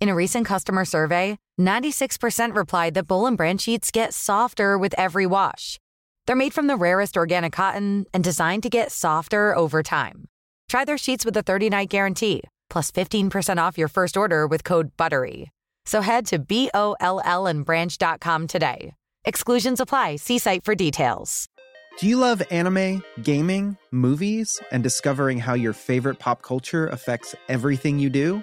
[0.00, 4.94] In a recent customer survey, 96% replied that Boll and Branch sheets get softer with
[4.98, 5.78] every wash.
[6.26, 10.24] They're made from the rarest organic cotton and designed to get softer over time.
[10.68, 14.96] Try their sheets with a 30-night guarantee, plus 15% off your first order with code
[14.96, 15.50] BUTTERY.
[15.86, 18.94] So head to B-O-L-L and branch.com today.
[19.24, 20.16] Exclusions apply.
[20.16, 21.46] See site for details.
[22.00, 28.00] Do you love anime, gaming, movies, and discovering how your favorite pop culture affects everything
[28.00, 28.42] you do?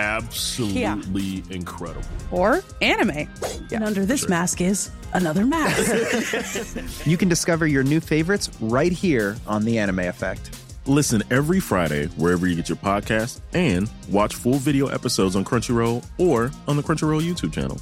[0.00, 1.00] absolutely Yeah.
[1.50, 2.02] incredible.
[2.30, 3.28] Or anime.
[3.72, 7.06] and under this mask is another mask.
[7.06, 10.54] you can discover your new favorites right here on The Anime Effect.
[10.86, 16.04] Listen every Friday wherever you get your podcast and watch full video episodes on Crunchyroll
[16.18, 17.78] or on the Crunchyroll YouTube channel.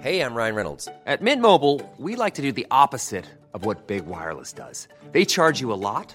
[0.00, 0.88] Hey, I'm Ryan Reynolds.
[1.04, 4.88] At Mint Mobile, we like to do the opposite of what Big Wireless does.
[5.12, 6.14] They charge you a lot,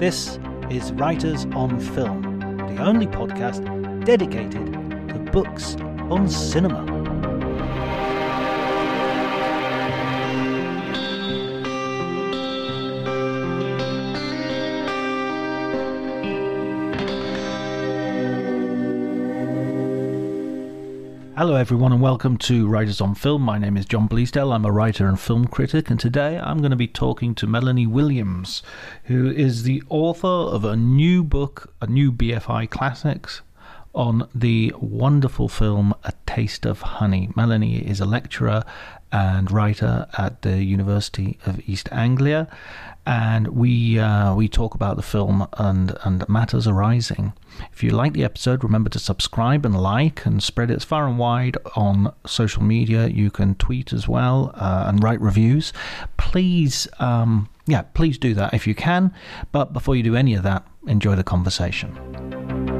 [0.00, 0.38] This
[0.70, 2.22] is Writers on Film,
[2.74, 3.62] the only podcast
[4.06, 4.72] dedicated
[5.10, 5.76] to books
[6.08, 6.99] on cinema.
[21.40, 23.40] Hello, everyone, and welcome to Writers on Film.
[23.40, 24.52] My name is John Bleasdale.
[24.54, 27.86] I'm a writer and film critic, and today I'm going to be talking to Melanie
[27.86, 28.62] Williams,
[29.04, 33.40] who is the author of a new book, a new BFI Classics,
[33.94, 37.30] on the wonderful film A Taste of Honey.
[37.34, 38.62] Melanie is a lecturer
[39.10, 42.48] and writer at the University of East Anglia,
[43.06, 47.32] and we uh, we talk about the film and and matters arising.
[47.72, 51.18] If you like the episode, remember to subscribe and like and spread it far and
[51.18, 53.08] wide on social media.
[53.08, 55.72] You can tweet as well uh, and write reviews.
[56.16, 59.12] Please, um, yeah, please do that if you can.
[59.52, 62.79] But before you do any of that, enjoy the conversation.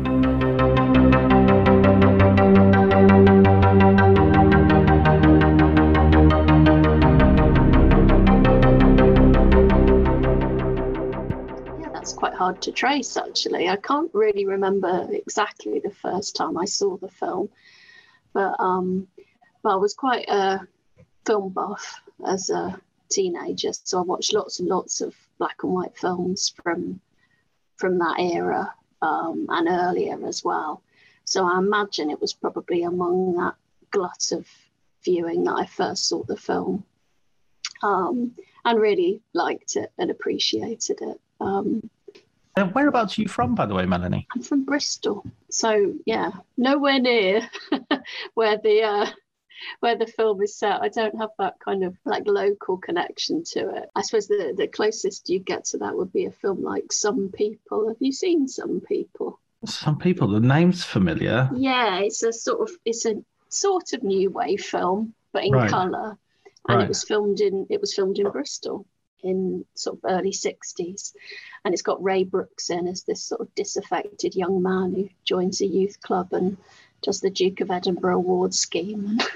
[12.11, 13.69] That's quite hard to trace actually.
[13.69, 17.51] I can't really remember exactly the first time I saw the film,
[18.33, 19.07] but um,
[19.63, 20.67] but I was quite a
[21.25, 25.97] film buff as a teenager, so I watched lots and lots of black and white
[25.97, 27.01] films from
[27.77, 30.83] from that era um, and earlier as well.
[31.25, 33.55] So I imagine it was probably among that
[33.93, 34.49] glut of
[35.05, 36.85] viewing that I first saw the film
[37.85, 38.33] um,
[38.65, 41.21] and really liked it and appreciated it.
[41.41, 41.89] Um,
[42.57, 44.27] Whereabouts are you from, by the way, Melanie?
[44.35, 47.49] I'm from Bristol, so yeah, nowhere near
[48.35, 49.07] where the uh,
[49.81, 50.83] where the film is set.
[50.83, 53.89] I don't have that kind of like local connection to it.
[53.95, 57.31] I suppose the the closest you get to that would be a film like Some
[57.33, 57.89] People.
[57.89, 59.41] Have you seen Some People?
[59.65, 61.51] Some people, the name's familiar.
[61.55, 65.71] Yeah, it's a sort of it's a sort of new wave film, but in Right.
[65.71, 66.19] colour,
[66.69, 66.83] and Right.
[66.85, 68.87] it was filmed in it was filmed in Bristol
[69.23, 71.13] in sort of early 60s
[71.65, 75.61] and it's got ray brooks in as this sort of disaffected young man who joins
[75.61, 76.57] a youth club and
[77.03, 79.19] does the duke of edinburgh award scheme.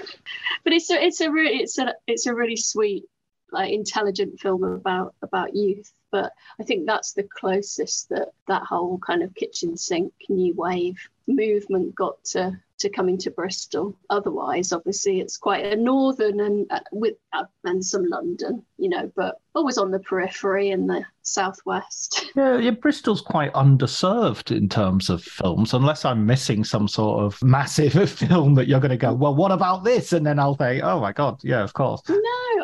[0.63, 3.05] But it's a it's a really it's a it's a really sweet
[3.51, 5.91] like intelligent film about about youth.
[6.11, 10.97] But i think that's the closest that that whole kind of kitchen sink new wave
[11.27, 13.95] movement got to to coming to Bristol.
[14.09, 19.11] Otherwise, obviously, it's quite a northern and uh, with uh, and some London, you know,
[19.15, 22.25] but always on the periphery in the southwest.
[22.35, 27.41] Yeah, yeah, Bristol's quite underserved in terms of films, unless I'm missing some sort of
[27.41, 30.11] massive film that you're going to go, well, what about this?
[30.11, 32.01] And then I'll say, oh my god, yeah, of course.
[32.09, 32.17] No,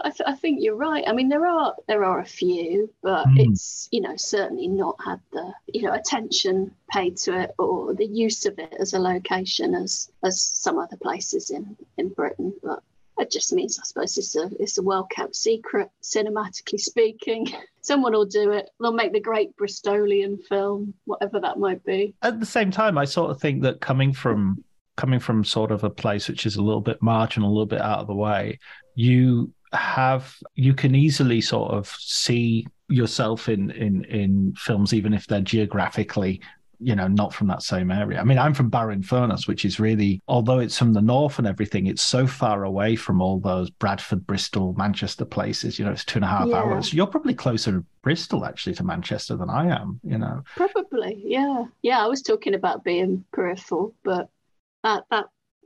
[0.03, 1.05] I, th- I think you're right.
[1.07, 3.49] I mean, there are there are a few, but mm.
[3.49, 8.05] it's you know certainly not had the you know attention paid to it or the
[8.05, 12.53] use of it as a location as as some other places in in Britain.
[12.63, 12.83] But
[13.19, 17.47] it just means, I suppose, it's a it's a well kept secret, cinematically speaking.
[17.81, 18.69] Someone will do it.
[18.79, 22.13] They'll make the great Bristolian film, whatever that might be.
[22.21, 24.63] At the same time, I sort of think that coming from
[24.97, 27.81] coming from sort of a place which is a little bit marginal, a little bit
[27.81, 28.59] out of the way,
[28.95, 35.27] you have you can easily sort of see yourself in in in films even if
[35.27, 36.41] they're geographically
[36.81, 38.19] you know, not from that same area.
[38.19, 41.85] I mean, I'm from Barrow-in-Furness, which is really, although it's from the north and everything,
[41.85, 45.77] it's so far away from all those Bradford, Bristol, Manchester places.
[45.77, 46.55] You know, it's two and a half yeah.
[46.55, 46.93] hours.
[46.93, 49.99] You're probably closer to Bristol actually to Manchester than I am.
[50.03, 52.03] You know, probably, yeah, yeah.
[52.03, 54.29] I was talking about being peripheral, but
[54.83, 55.25] that that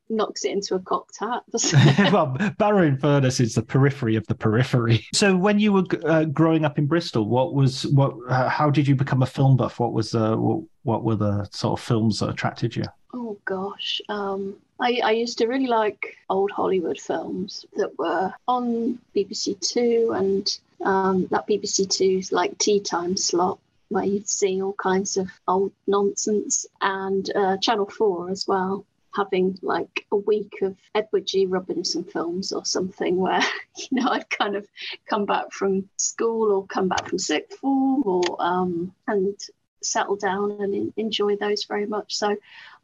[0.10, 1.44] knocks it into a cocked hat.
[2.14, 5.06] well, Barrow-in-Furness is the periphery of the periphery.
[5.14, 8.14] So, when you were uh, growing up in Bristol, what was what?
[8.30, 9.80] Uh, how did you become a film buff?
[9.80, 12.86] What was uh, what, what were the sort of films that attracted you?
[13.14, 19.00] Oh gosh, um, I, I used to really like old Hollywood films that were on
[19.16, 23.60] BBC Two and um, that BBC Two's like tea time slot
[23.90, 28.84] where you'd see all kinds of old nonsense and uh, Channel 4 as well
[29.16, 31.46] having like a week of Edward G.
[31.46, 33.42] Robinson films or something where,
[33.78, 34.68] you know, I'd kind of
[35.10, 39.40] come back from school or come back from sixth form or, um, and
[39.86, 42.16] settle down and enjoy those very much.
[42.16, 42.36] So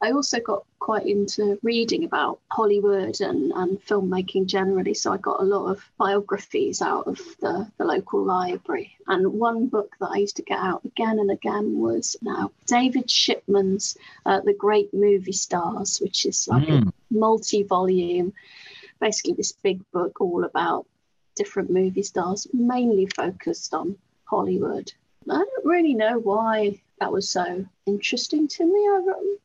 [0.02, 4.94] I also got quite into reading about Hollywood and, and filmmaking generally.
[4.94, 8.96] So I got a lot of biographies out of the, the local library.
[9.08, 13.10] And one book that I used to get out again and again was now David
[13.10, 16.88] Shipman's uh, The Great Movie Stars, which is like mm.
[16.88, 18.34] a multi volume,
[19.00, 20.88] basically this big book all about
[21.36, 24.92] different movie stars, mainly focused on Hollywood.
[25.30, 28.80] I don't really know why that was so interesting to me.
[28.80, 29.02] I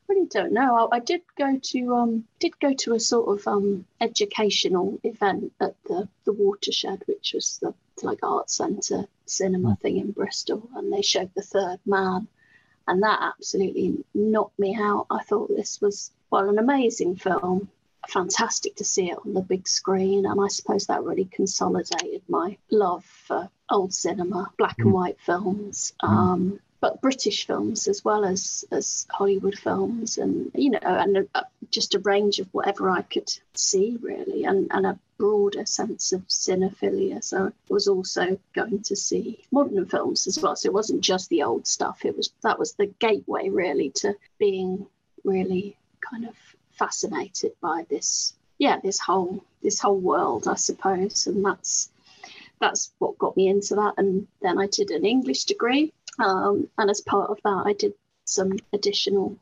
[0.08, 0.88] really don't know.
[0.92, 5.52] I, I did go to um, did go to a sort of um, educational event
[5.60, 9.80] at the the Watershed, which was the like art centre cinema mm.
[9.80, 12.28] thing in Bristol, and they showed The Third Man,
[12.86, 15.06] and that absolutely knocked me out.
[15.10, 17.70] I thought this was well an amazing film,
[18.10, 22.56] fantastic to see it on the big screen, and I suppose that really consolidated my
[22.70, 24.92] love for old cinema, black and mm.
[24.92, 25.92] white films.
[26.02, 26.08] Mm.
[26.08, 31.46] Um, but British films as well as as Hollywood films, and you know, and a,
[31.70, 36.26] just a range of whatever I could see really, and and a broader sense of
[36.28, 37.24] cinephilia.
[37.24, 40.54] So I was also going to see modern films as well.
[40.54, 42.04] So it wasn't just the old stuff.
[42.04, 44.86] It was that was the gateway really to being
[45.24, 45.76] really
[46.08, 46.34] kind of
[46.78, 51.90] fascinated by this yeah this whole this whole world I suppose, and that's
[52.60, 53.94] that's what got me into that.
[53.98, 57.94] And then I did an English degree um, and as part of that, I did
[58.24, 59.36] some additional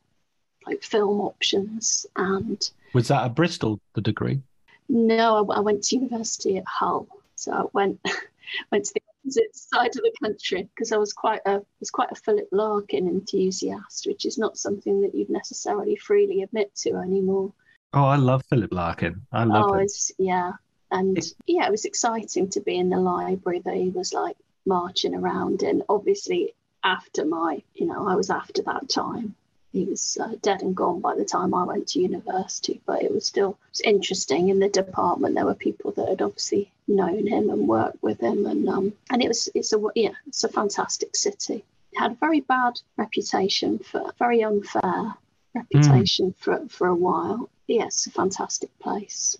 [0.66, 2.06] like film options.
[2.16, 4.40] And was that at Bristol, the degree?
[4.88, 7.06] No, I, I went to university at Hull.
[7.36, 8.00] So I went
[8.72, 12.10] went to the opposite side of the country because I was quite a was quite
[12.10, 17.52] a Philip Larkin enthusiast, which is not something that you'd necessarily freely admit to anymore.
[17.92, 19.22] Oh, I love Philip Larkin.
[19.32, 19.86] I love oh.
[20.18, 20.52] Yeah,
[20.90, 25.14] and yeah, it was exciting to be in the library that he was like marching
[25.14, 29.34] around and Obviously, after my, you know, I was after that time.
[29.74, 33.12] He was uh, dead and gone by the time I went to university, but it
[33.12, 34.48] was still it was interesting.
[34.48, 38.46] In the department, there were people that had obviously known him and worked with him,
[38.46, 41.64] and um, and it was it's a yeah, it's a fantastic city.
[41.92, 45.16] It had a very bad reputation for very unfair
[45.56, 46.36] reputation mm.
[46.38, 47.50] for for a while.
[47.66, 49.36] Yes, yeah, a fantastic place.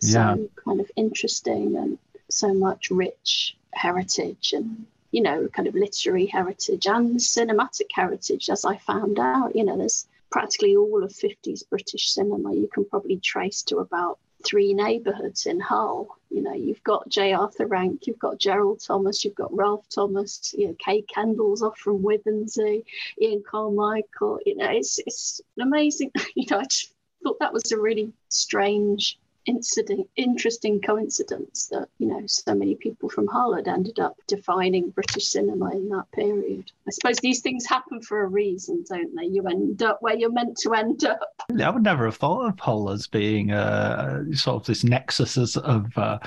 [0.00, 0.36] So yeah.
[0.66, 6.86] kind of interesting and so much rich heritage and you know, kind of literary heritage
[6.86, 9.54] and cinematic heritage, as I found out.
[9.54, 14.18] You know, there's practically all of 50s British cinema you can probably trace to about
[14.44, 16.16] three neighbourhoods in Hull.
[16.30, 17.32] You know, you've got J.
[17.32, 21.78] Arthur Rank, you've got Gerald Thomas, you've got Ralph Thomas, you know, Kay Kendall's off
[21.78, 22.84] from Withernsea,
[23.20, 24.40] Ian Carmichael.
[24.44, 26.12] You know, it's it's amazing.
[26.34, 29.18] You know, I just thought that was a really strange
[30.16, 33.26] interesting coincidence that you know so many people from
[33.56, 36.70] had ended up defining British cinema in that period.
[36.86, 39.26] I suppose these things happen for a reason, don't they?
[39.26, 41.20] You end up where you're meant to end up.
[41.60, 45.96] I would never have thought of Hull as being uh, sort of this nexus of
[45.96, 46.18] uh,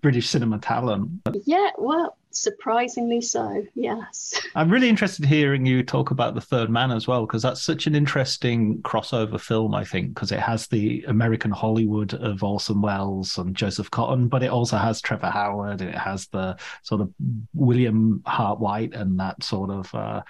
[0.00, 1.10] British cinema talent.
[1.44, 4.34] Yeah, well, surprisingly so, yes.
[4.54, 7.86] I'm really interested hearing you talk about The Third Man as well, because that's such
[7.86, 13.38] an interesting crossover film, I think, because it has the American Hollywood of Orson Welles
[13.38, 17.12] and Joseph Cotten but it also has Trevor Howard, and it has the sort of
[17.54, 20.22] Wilfrid Hyde White and that sort of uh,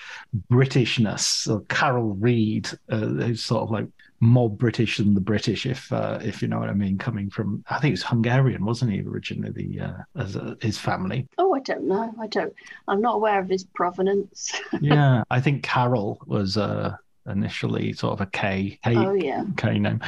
[0.50, 1.20] Britishness.
[1.20, 3.86] So Carol Reed, uh, who's sort of like
[4.22, 6.96] more British than the British, if uh, if you know what I mean.
[6.96, 9.50] Coming from, I think it was Hungarian, wasn't he originally?
[9.50, 11.26] The Uh, as a, his family.
[11.38, 12.14] Oh, I don't know.
[12.20, 12.54] I don't.
[12.86, 14.52] I'm not aware of his provenance.
[14.80, 18.78] yeah, I think Carol was uh, initially sort of a K.
[18.84, 19.44] K oh yeah.
[19.56, 20.00] K name,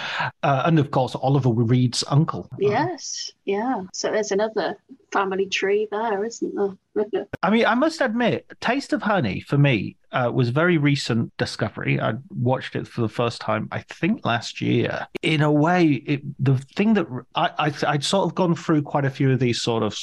[0.42, 2.48] uh, and of course Oliver Reed's uncle.
[2.58, 3.82] Yes, yeah.
[3.92, 4.76] So there's another
[5.12, 7.26] family tree there, isn't there?
[7.42, 11.36] I mean, I must admit, Taste of Honey for me uh, was a very recent
[11.36, 12.00] discovery.
[12.00, 15.06] I watched it for the first time, I think, last year.
[15.22, 19.04] In a way, it, the thing that I, I I'd sort of gone through quite
[19.04, 19.98] a few of these sort of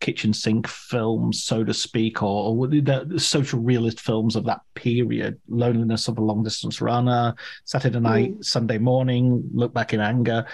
[0.00, 5.40] kitchen sink films, so to speak, or, or the, social realist films of that period.
[5.48, 8.44] Loneliness of a Long Distance Runner, Saturday Night, mm.
[8.44, 10.46] Sunday Morning, Look Back in Anger.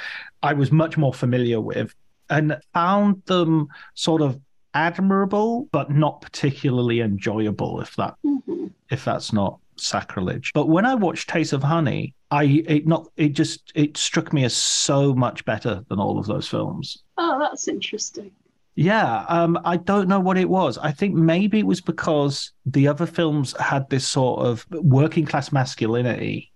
[0.43, 1.95] I was much more familiar with
[2.31, 4.41] and found them sort of
[4.73, 7.81] admirable, but not particularly enjoyable.
[7.81, 8.67] If that mm-hmm.
[8.91, 10.53] if that's not sacrilege.
[10.55, 14.45] But when I watched Taste of Honey, I it not it just it struck me
[14.45, 17.03] as so much better than all of those films.
[17.19, 18.33] Oh, that's interesting.
[18.77, 20.79] Yeah, um, I don't know what it was.
[20.79, 25.53] I think maybe it was because the other films had this sort of working class
[25.53, 26.53] masculinity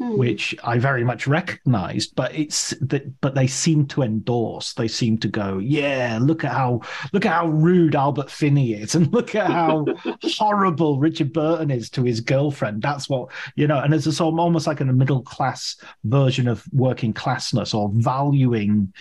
[0.00, 0.16] Hmm.
[0.16, 4.72] which I very much recognized, but it's that but they seem to endorse.
[4.72, 6.80] They seem to go, yeah, look at how
[7.12, 9.86] look at how rude Albert Finney is, and look at how
[10.36, 12.82] horrible Richard Burton is to his girlfriend.
[12.82, 16.48] That's what you know, and it's a sort of almost like a middle class version
[16.48, 18.92] of working classness or valuing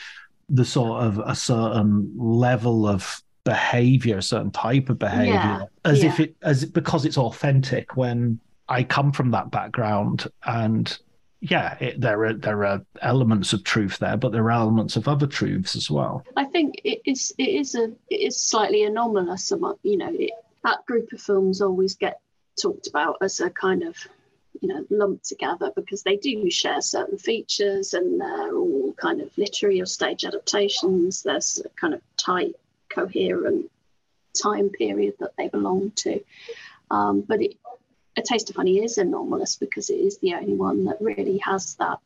[0.49, 5.65] the sort of a certain level of behavior, a certain type of behavior, yeah.
[5.85, 6.09] as yeah.
[6.09, 10.97] if it as because it's authentic when I come from that background, and
[11.41, 15.07] yeah, it, there are there are elements of truth there, but there are elements of
[15.07, 16.23] other truths as well.
[16.37, 19.51] I think it is it is a it is slightly anomalous.
[19.83, 20.31] You know, it,
[20.63, 22.19] that group of films always get
[22.61, 23.97] talked about as a kind of
[24.61, 29.35] you know lumped together because they do share certain features and they're all kind of
[29.37, 31.23] literary or stage adaptations.
[31.23, 32.55] There's a kind of tight,
[32.89, 33.69] coherent
[34.41, 36.23] time period that they belong to.
[36.89, 37.57] Um, but it,
[38.17, 41.75] a Taste of Honey is anomalous because it is the only one that really has
[41.75, 41.99] that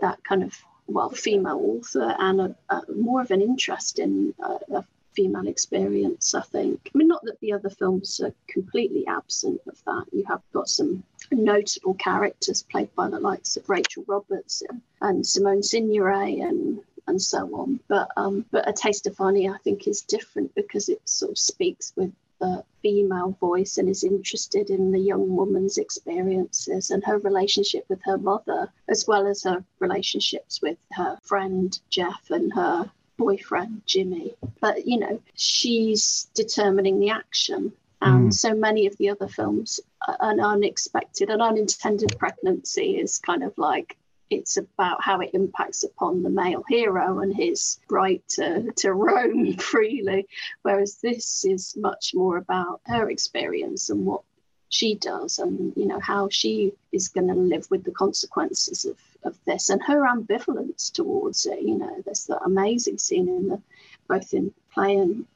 [0.00, 4.76] that kind of well female author and a, a more of an interest in a,
[4.78, 6.34] a female experience.
[6.34, 6.90] I think.
[6.94, 10.06] I mean, not that the other films are completely absent of that.
[10.12, 14.62] You have got some notable characters played by the likes of Rachel Roberts
[15.00, 17.80] and, Simone Signoret and and so on.
[17.88, 21.38] But um, but a taste of honey, I think, is different because it sort of
[21.38, 27.18] speaks with the female voice and is interested in the young woman's experiences and her
[27.18, 32.90] relationship with her mother, as well as her relationships with her friend Geoff and her
[33.20, 34.34] boyfriend Jimmy.
[34.60, 37.72] But, you know, she's determining the action.
[38.02, 38.34] And mm.
[38.34, 39.78] so many of the other films,
[40.20, 43.96] an unexpected, an unintended pregnancy is kind of like
[44.30, 49.52] it's about how it impacts upon the male hero and his right to, to roam
[49.58, 50.26] freely.
[50.62, 54.22] Whereas this is much more about her experience and what
[54.70, 58.96] she does and you know how she is going to live with the consequences of,
[59.24, 63.60] of this and her ambivalence towards it you know there's that amazing scene in the
[64.08, 65.26] both in play and,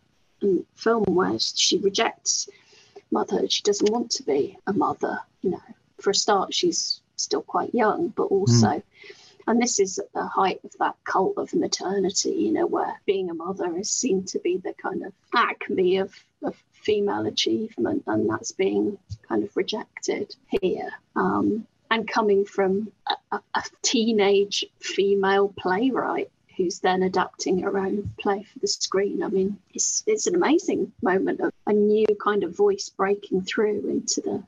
[0.40, 2.48] and film where she rejects
[3.10, 5.62] mother she doesn't want to be a mother you know
[6.00, 8.82] for a start she's still quite young, but also, mm.
[9.46, 13.30] and this is at the height of that cult of maternity, you know, where being
[13.30, 18.28] a mother is seen to be the kind of acme of, of female achievement, and
[18.28, 18.98] that's being
[19.28, 20.90] kind of rejected here.
[21.16, 22.90] Um, and coming from
[23.30, 29.22] a, a teenage female playwright who's then adapting her own play for the screen.
[29.22, 33.88] I mean, it's it's an amazing moment of a new kind of voice breaking through
[33.88, 34.42] into the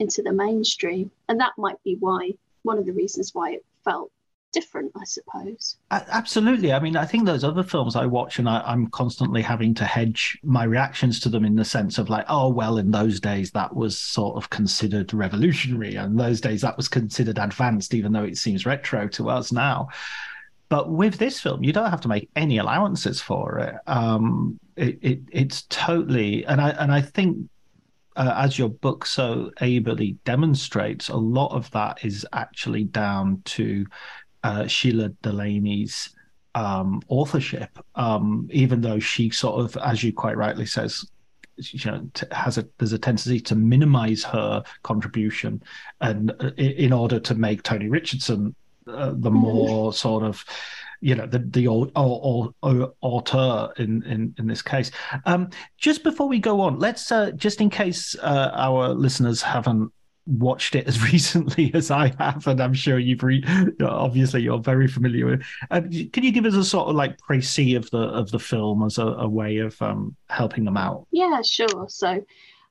[0.00, 1.12] into the mainstream.
[1.28, 2.32] And that might be why,
[2.64, 4.10] one of the reasons why it felt
[4.52, 5.76] different, I suppose.
[5.90, 6.72] Absolutely.
[6.72, 9.84] I mean, I think those other films I watch and I, am constantly having to
[9.84, 13.50] hedge my reactions to them in the sense of like, oh, well, in those days
[13.52, 15.96] that was sort of considered revolutionary.
[15.96, 19.88] And those days that was considered advanced, even though it seems retro to us now.
[20.68, 23.74] But with this film, you don't have to make any allowances for it.
[23.86, 27.48] Um, it, it it's totally, and I and I think
[28.16, 33.86] uh, as your book so ably demonstrates, a lot of that is actually down to
[34.44, 36.10] uh, Shelagh Delaney's
[36.54, 37.78] um, authorship.
[37.94, 41.04] Um, even though she sort of, as you quite rightly says,
[41.58, 45.60] you know has a there's a tendency to minimize her contribution
[46.00, 48.54] and uh, in order to make Tony Richardson
[48.86, 49.32] uh, the mm.
[49.32, 50.44] more sort of
[51.00, 54.90] you know the the old or, or, auteur in, in in this case.
[55.26, 59.92] Um, just before we go on, let's uh, just in case uh, our listeners haven't
[60.28, 63.44] watched it as recently as I have, and I'm sure you've re-
[63.80, 65.42] obviously you're very familiar with.
[65.70, 65.80] Uh,
[66.12, 68.98] can you give us a sort of like précis of the of the film as
[68.98, 71.06] a, a way of um, helping them out?
[71.10, 71.86] Yeah, sure.
[71.88, 72.24] So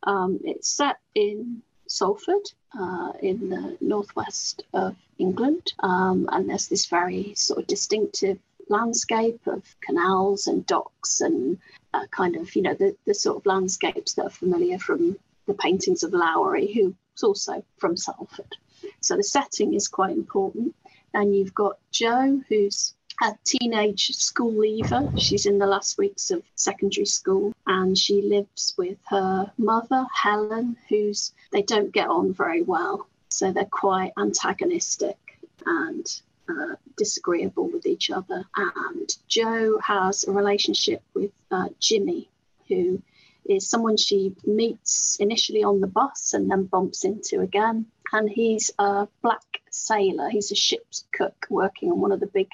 [0.04, 6.86] um, it's set in Salford, uh, in the northwest of England, um, and there's this
[6.86, 8.38] very sort of distinctive
[8.70, 11.58] landscape of canals and docks and
[11.94, 15.54] uh, kind of you know the, the sort of landscapes that are familiar from the
[15.54, 18.56] paintings of Lowry, who was also from Salford.
[19.02, 20.76] So the setting is quite important.
[21.14, 25.12] And you've got Jo, who's a teenage school leaver.
[25.18, 30.78] She's in the last weeks of secondary school and she lives with her mother, Helen,
[30.90, 33.08] who's they don't get on very well.
[33.30, 35.18] So they're quite antagonistic
[35.66, 38.46] and uh, disagreeable with each other.
[38.56, 42.30] And Jo has a relationship with uh, Jimmy,
[42.68, 43.02] who
[43.48, 47.86] is someone she meets initially on the bus and then bumps into again.
[48.12, 50.30] And he's a black sailor.
[50.30, 52.50] He's a ship's cook working on one of the big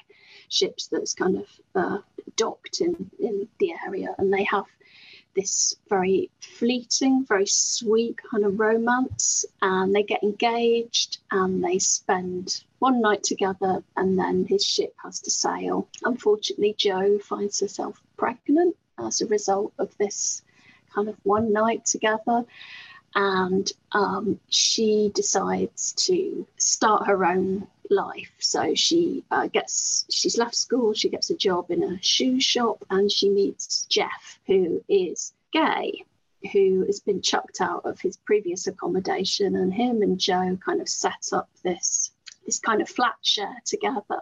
[0.48, 1.98] ships that's kind of uh,
[2.36, 4.14] docked in, in the area.
[4.18, 4.64] And they have
[5.34, 9.44] this very fleeting, very sweet kind of romance.
[9.62, 15.20] And they get engaged and they spend one night together and then his ship has
[15.20, 15.88] to sail.
[16.04, 20.42] Unfortunately, Jo finds herself pregnant as a result of this
[20.94, 22.44] kind of one night together.
[23.14, 28.32] And um, she decides to start her own life.
[28.38, 32.84] So she uh, gets, she's left school, she gets a job in a shoe shop,
[32.90, 36.04] and she meets Geoff, who is gay,
[36.52, 39.54] who has been chucked out of his previous accommodation.
[39.54, 42.10] And him and Jo kind of set up this
[42.44, 44.20] this kind of flat share together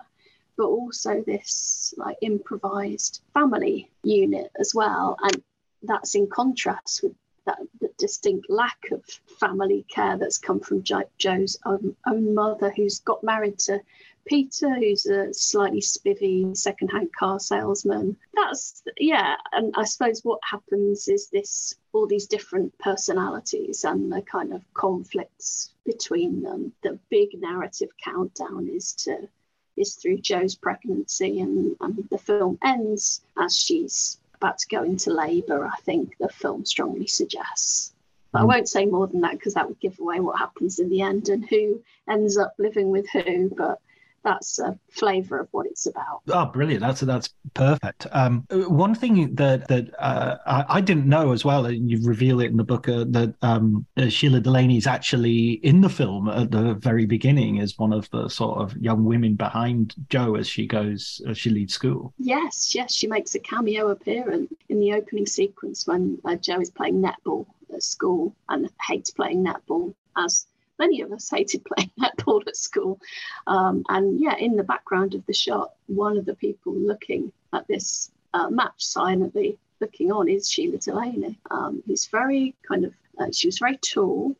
[0.56, 5.42] but also this like improvised family unit as well and
[5.82, 7.14] that's in contrast with
[7.44, 7.58] that,
[7.98, 9.04] distinct lack of
[9.38, 13.80] family care that's come from jo- Jo's own, own mother, who's got married to
[14.24, 18.16] Peter, who's a slightly spivvy secondhand car salesman.
[18.34, 19.36] That's, yeah.
[19.52, 24.62] And I suppose what happens is this all these different personalities and the kind of
[24.74, 26.72] conflicts between them.
[26.82, 29.28] The big narrative countdown is to
[29.76, 35.12] is through Jo's pregnancy, and, and the film ends as she's about to go into
[35.12, 37.92] labour, I think the film strongly suggests.
[38.32, 38.48] But I mm.
[38.48, 41.28] won't say more than that because that would give away what happens in the end
[41.28, 43.50] and who ends up living with who.
[43.56, 43.78] But
[44.24, 46.22] that's a flavour of what it's about.
[46.28, 46.80] Oh, brilliant!
[46.80, 48.06] That's that's perfect.
[48.12, 52.40] Um, one thing that that uh, I, I, didn't know as well, and you reveal
[52.40, 56.28] it in the book, uh, that um, uh, Shelagh Delaney is actually in the film
[56.28, 60.48] at the very beginning as one of the sort of young women behind Jo as
[60.48, 62.14] she goes as she leaves school.
[62.18, 66.70] Yes, yes, she makes a cameo appearance in the opening sequence when uh, Jo is
[66.70, 70.46] playing netball at school and hates playing netball as
[70.78, 72.98] many of us hated playing that netball at school.
[73.46, 77.66] Um, and yeah, in the background of the shot, one of the people looking at
[77.68, 83.48] this uh, match silently looking on is Shelagh Delaney, um, very kind of, uh, she
[83.48, 84.36] was very tall,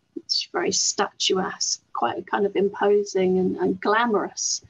[0.53, 4.63] very statuesque, quite a kind of imposing and, and glamorous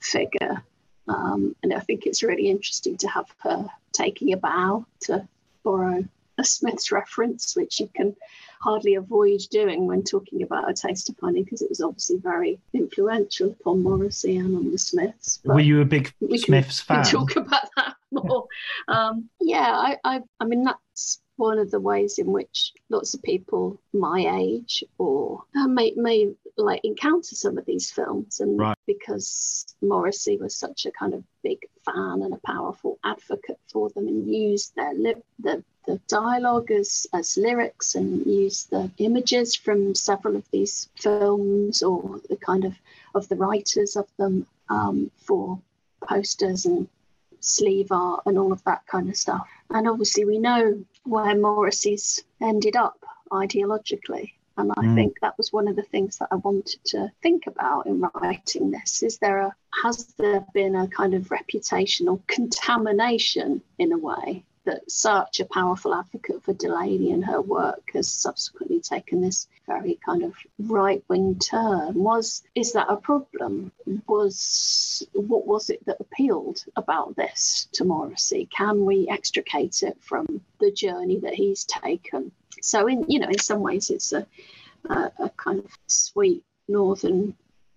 [0.00, 0.62] figure.
[1.06, 5.26] Um, and I think it's really interesting to have her taking a bow to
[5.62, 6.04] borrow
[6.38, 8.14] a Smiths reference, which you can
[8.60, 12.58] hardly avoid doing when talking about a taste of honey because it was obviously very
[12.72, 15.40] influential upon Morrissey and on the Smiths.
[15.44, 17.04] But Were you a big Smiths fan?
[17.04, 18.46] We talk about that more.
[18.88, 23.22] um, yeah, I, I, I mean that's one of the ways in which lots of
[23.22, 28.76] people my age or uh, may, may like encounter some of these films and right.
[28.88, 34.08] because morrissey was such a kind of big fan and a powerful advocate for them
[34.08, 39.94] and used their lip the the dialogue as, as lyrics and use the images from
[39.94, 42.74] several of these films or the kind of
[43.14, 45.58] of the writers of them um, for
[46.06, 46.86] posters and
[47.40, 49.48] sleeve art and all of that kind of stuff.
[49.70, 52.98] And obviously, we know where Morrissey's ended up
[53.32, 54.32] ideologically.
[54.58, 54.94] And I Mm.
[54.94, 58.70] think that was one of the things that I wanted to think about in writing
[58.72, 59.02] this.
[59.02, 64.90] Is there a has there been a kind of reputational contamination in a way that
[64.90, 70.22] such a powerful advocate for Delaney and her work has subsequently taken this very kind
[70.22, 71.94] of right wing turn?
[71.94, 73.72] Was is that a problem?
[74.06, 78.46] Was what was it that appealed about this to Morrissey?
[78.54, 82.30] Can we extricate it from the journey that he's taken?
[82.60, 84.26] So in you know in some ways it's a
[84.84, 87.34] a, a kind of sweet northern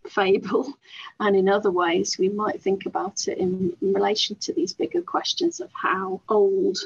[0.09, 0.73] fable.
[1.19, 5.59] And in other ways we might think about it in, relation to these bigger questions
[5.59, 6.77] of how old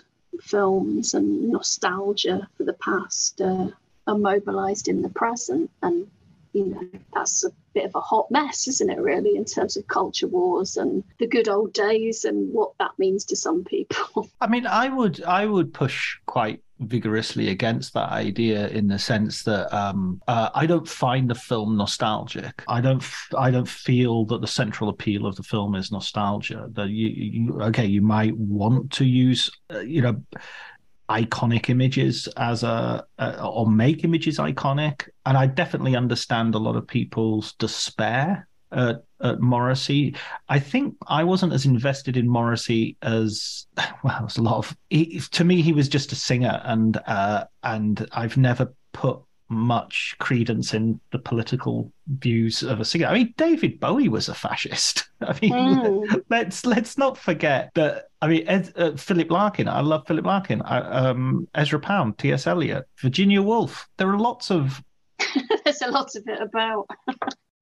[0.42, 3.70] films and nostalgia for the past uh,
[4.08, 5.72] are mobilized in the present.
[5.82, 6.10] And
[6.56, 9.86] you know that's a bit of a hot mess isn't it really in terms of
[9.88, 14.30] culture wars and the good old days and what that means to some people.
[14.42, 19.44] I mean, I would I would push quite vigorously against that idea in the sense
[19.44, 22.64] that um, uh, I don't find the film nostalgic.
[22.68, 26.68] I don't f- I don't feel that the central appeal of the film is nostalgia.
[26.74, 30.22] That you, you okay, you might want to use uh, you know
[31.10, 36.76] iconic images as a, a or make images iconic, and I definitely understand a lot
[36.76, 40.16] of people's despair at, at Morrissey.
[40.50, 43.66] I think I wasn't as invested in Morrissey as
[44.04, 44.20] well.
[44.20, 45.62] It was a lot of he, to me.
[45.62, 51.20] He was just a singer, and uh, and I've never put much credence in the
[51.20, 53.06] political views of a singer.
[53.06, 55.08] I mean, David Bowie was a fascist.
[55.22, 56.22] I mean, Mm.
[56.30, 58.10] let's let's not forget that.
[58.22, 59.68] I mean, Ed, uh, Philip Larkin.
[59.68, 60.62] I love Philip Larkin.
[60.64, 62.48] I, um, Ezra Pound, T.S.
[62.48, 63.88] Eliot, Virginia Woolf.
[63.98, 64.84] There are lots of
[65.64, 66.88] there's a lot of it about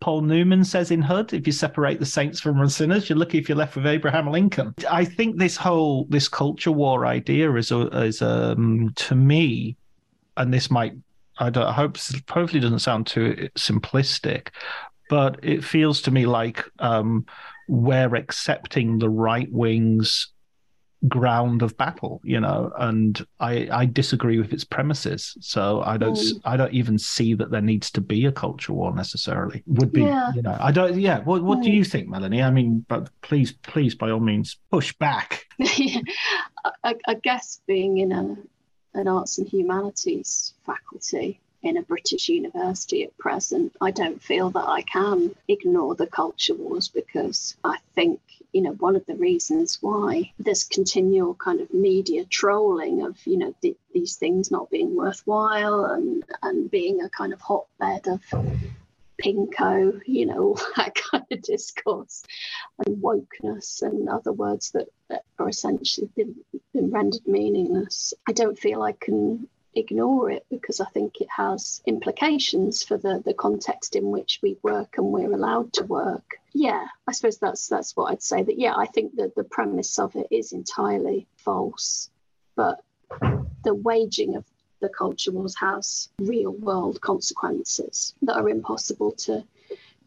[0.03, 3.37] Paul Newman says in Hud, if you separate the saints from the sinners, you're lucky
[3.37, 4.75] if you're left with Abraham Lincoln.
[4.91, 9.77] I think this whole this culture war idea is is um to me,
[10.35, 10.91] and this might
[11.37, 11.95] I don't I hope
[12.29, 14.49] hopefully doesn't sound too simplistic,
[15.09, 17.25] but it feels to me like um
[17.69, 20.33] we're accepting the right wing's
[21.09, 26.13] ground of battle you know and i i disagree with its premises so i don't
[26.13, 26.41] Mm.
[26.45, 30.03] i don't even see that there needs to be a culture war necessarily would be
[30.03, 30.31] Yeah.
[30.33, 31.73] you know i don't yeah what what do Mm.
[31.73, 35.45] you think melanie i mean but please please by all means push back
[36.83, 38.35] I, I guess being in a
[38.93, 44.67] an arts and humanities faculty in a British university at present, I don't feel that
[44.67, 48.19] I can ignore the culture wars because I think,
[48.52, 53.38] you know, one of the reasons why this continual kind of media trolling of, you
[53.38, 58.21] know, th- these things not being worthwhile and, and being a kind of hotbed of
[59.23, 62.23] pinko, you know, that kind of discourse
[62.86, 66.36] and wokeness and other words that, that are essentially been,
[66.73, 68.13] been rendered meaningless.
[68.28, 73.21] I don't feel I can ignore it because I think it has implications for the,
[73.25, 76.38] the context in which we work and we're allowed to work.
[76.53, 78.43] Yeah, I suppose that's that's what I'd say.
[78.43, 82.09] That yeah, I think that the premise of it is entirely false,
[82.55, 82.81] but
[83.63, 84.45] the waging of
[84.79, 89.43] the culture wars has real world consequences that are impossible to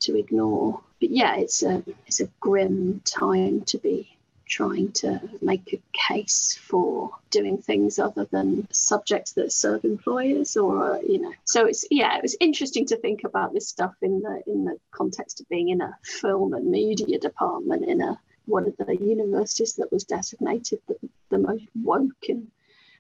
[0.00, 0.80] to ignore.
[1.00, 4.15] But yeah, it's a it's a grim time to be
[4.46, 10.94] trying to make a case for doing things other than subjects that serve employers or
[10.94, 11.32] uh, you know.
[11.44, 14.78] So it's yeah it was interesting to think about this stuff in the in the
[14.90, 19.74] context of being in a film and media department in a one of the universities
[19.74, 20.96] that was designated the,
[21.30, 22.46] the most woke in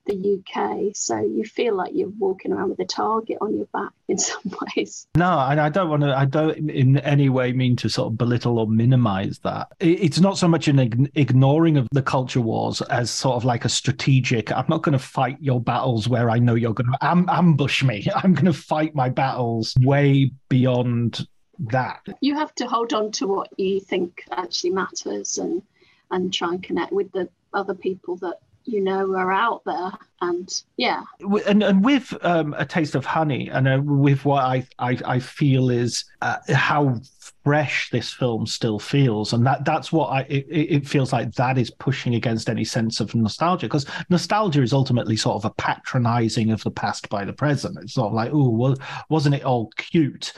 [0.06, 0.94] the UK.
[0.96, 4.42] So you feel like you're walking around with a target on your back in some
[4.76, 5.06] ways.
[5.16, 6.16] No, and I don't want to.
[6.16, 9.68] I don't in any way mean to sort of belittle or minimize that.
[9.80, 13.44] It- It's not so much an ign- ignoring of the culture wars as sort of
[13.44, 14.52] like a strategic.
[14.52, 17.82] I'm not going to fight your battles where I know you're going to am- ambush
[17.82, 18.06] me.
[18.16, 21.26] I'm going to fight my battles way beyond
[21.58, 22.00] that.
[22.20, 25.62] You have to hold on to what you think actually matters and
[26.10, 29.92] and try and connect with the other people that you know are out there.
[30.22, 31.02] And yeah,
[31.46, 35.18] and and with um, a taste of honey, and uh, with what I I, I
[35.20, 37.00] feel is uh, how
[37.44, 41.34] fresh this film still feels, and that that's what I it, it it feels like
[41.34, 45.54] that is pushing against any sense of nostalgia because nostalgia is ultimately sort of a
[45.54, 47.78] patronizing of the past by the present.
[47.82, 48.76] It's sort of like, oh, well,
[49.10, 50.32] wasn't it all cute?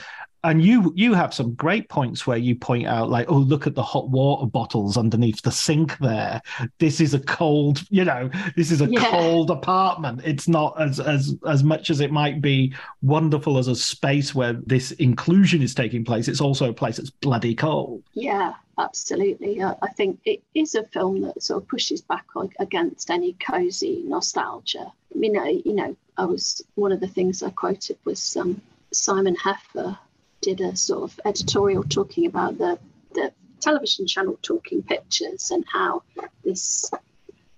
[0.44, 3.74] And you you have some great points where you point out like, oh, look at
[3.74, 6.40] the hot water bottles underneath the sink there.
[6.79, 9.05] This is a cold, you know, this is a Yeah.
[9.11, 10.20] cold apartment.
[10.24, 14.53] It's not as as as much as it might be wonderful as a space where
[14.53, 16.29] this inclusion is taking place.
[16.29, 18.03] It's also a place that's bloody cold.
[18.14, 19.62] yeah, absolutely.
[19.62, 22.27] I, I think it is a film that sort of pushes back
[22.61, 24.92] against any cozy nostalgia.
[25.14, 28.61] I mean, I, you know, I was one of the things I quoted was um,
[28.92, 29.98] Simon Heffer
[30.54, 32.78] did a sort of editorial talking about the
[33.12, 33.30] the
[33.61, 36.02] television channel Talking Pictures and how
[36.42, 36.90] this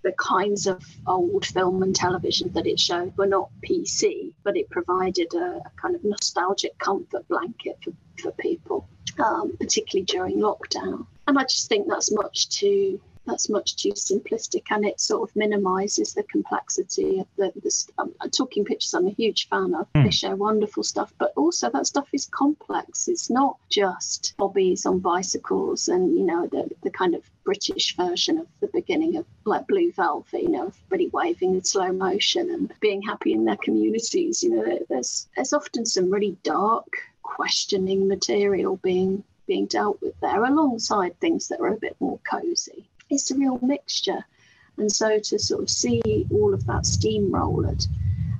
[0.02, 4.70] the kinds of old film and television that it showed were not PC, but it
[4.70, 11.06] provided a, a kind of nostalgic comfort blanket for, for people, um, particularly during lockdown.
[11.26, 15.36] And I just think that's much too that's much too simplistic and it sort of
[15.36, 19.86] minimizes the complexity of the, the um, talking pictures i'm a huge fan of.
[19.94, 20.04] Mm.
[20.04, 23.08] they show wonderful stuff but also that stuff is complex.
[23.08, 28.38] It's not just bobbies on bicycles and you know the, the kind of british version
[28.38, 32.72] of the beginning of like blue velvet you know everybody waving in slow motion and
[32.80, 34.42] being happy in their communities.
[34.42, 36.88] You know there's there's often some really dark
[37.22, 42.88] questioning material being being dealt with there alongside things that are a bit more cozy
[43.10, 44.24] it's a real mixture.
[44.76, 47.86] And so to sort of see all of that steamrolled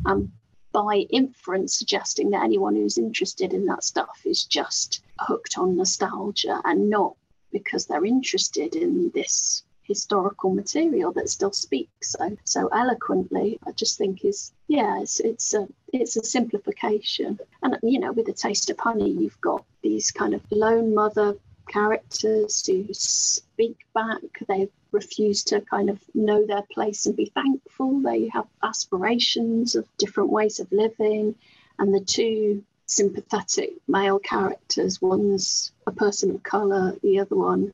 [0.07, 0.33] um,
[0.73, 6.61] by inference, suggesting that anyone who's interested in that stuff is just hooked on nostalgia
[6.65, 7.17] and not
[7.53, 13.99] because they're interested in this historical material that still speaks so so eloquently i just
[13.99, 18.71] think is yeah it's it's a it's a simplification and you know with a taste
[18.71, 21.35] of honey you've got these kind of lone mother
[21.71, 24.21] characters who speak back.
[24.49, 28.01] They refuse to kind of know their place and be thankful.
[28.01, 31.35] They have aspirations of different ways of living.
[31.79, 37.73] And the two sympathetic male characters one's a person of color, the other one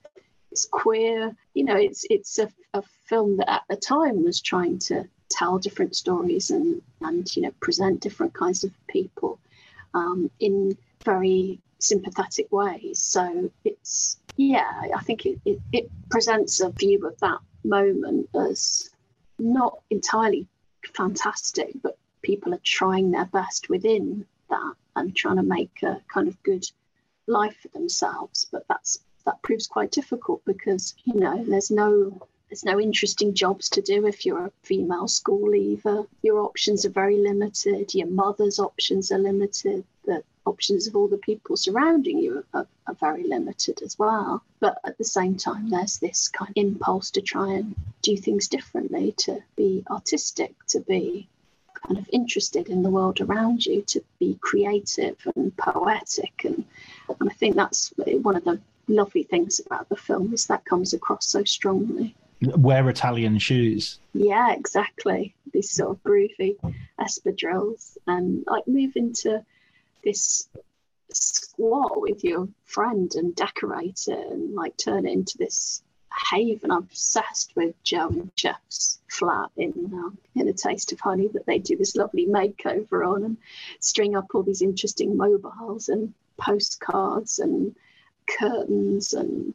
[0.53, 1.35] is queer.
[1.55, 5.59] You know, it's, it's a, a film that at the time was trying to tell
[5.59, 9.39] different stories and, and you know, present different kinds of people
[9.95, 13.01] um, in very sympathetic ways.
[13.01, 18.91] So it's, yeah, I think it, it, it presents a view of that moment as
[19.39, 20.47] not entirely
[20.95, 26.29] fantastic, but people are trying their best within that and trying to make a kind
[26.29, 26.67] of good
[27.27, 28.47] life for themselves.
[28.51, 33.69] But that's that proves quite difficult because you know there's no there's no interesting jobs
[33.71, 36.05] to do if you're a female school leaver.
[36.23, 37.93] Your options are very limited.
[37.93, 39.85] Your mother's options are limited.
[40.05, 44.43] The options of all the people surrounding you are, are, very limited as well.
[44.61, 48.49] But at the same time, there's this kind of impulse to try and do things
[48.49, 51.29] differently, to be artistic, to be
[51.87, 56.45] kind of interested in the world around you, to be creative and poetic.
[56.45, 56.65] And,
[57.21, 60.95] and I think that's one of the lovely things about the film is that comes
[60.95, 63.99] across so strongly wear Italian shoes.
[64.13, 65.35] Yeah, exactly.
[65.53, 66.57] These sort of groovy
[67.01, 69.45] espadrilles and like move into
[70.05, 70.49] this
[71.11, 75.83] squat with your friend and decorate it and like turn it into this
[76.31, 76.71] haven.
[76.71, 81.47] I'm obsessed with Jo and Geoff's flat in um, in a taste of honey that
[81.47, 83.37] they do this lovely makeover on and
[83.81, 87.75] string up all these interesting mobiles and postcards and
[88.27, 89.55] curtains and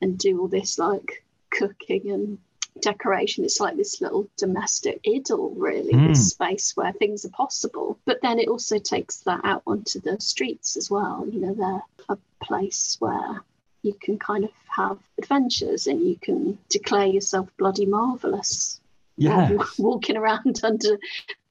[0.00, 2.38] and do all this like cooking and
[2.80, 3.44] decoration.
[3.44, 6.08] It's like this little domestic idyll, really, mm.
[6.08, 7.98] this space where things are possible.
[8.04, 11.26] But then it also takes that out onto the streets as well.
[11.30, 13.42] You know, they're a place where
[13.82, 18.80] you can kind of have adventures and you can declare yourself bloody marvelous.
[19.16, 19.58] Yeah.
[19.78, 20.98] Walking around under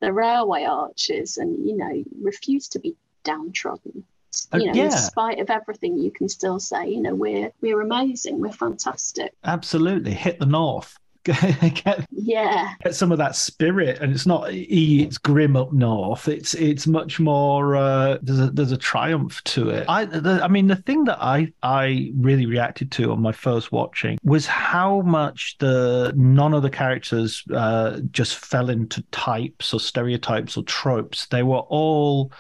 [0.02, 4.04] the railway arches and, you know, refuse to be downtrodden.
[4.52, 4.86] Uh, you know, yeah.
[4.86, 9.32] in spite of everything, you can still say, you know, we're we're amazing, we're fantastic.
[9.44, 10.98] Absolutely, hit the north.
[11.26, 12.74] get, yeah.
[12.84, 16.28] get some of that spirit and it's not it's grim up north.
[16.28, 19.86] It's it's much more uh, there's a there's a triumph to it.
[19.88, 23.72] I the, i mean the thing that i i really reacted to on my first
[23.72, 29.80] watching was how much the none of the characters uh, just fell into types or
[29.80, 31.28] stereotypes or tropes.
[31.28, 32.32] They were all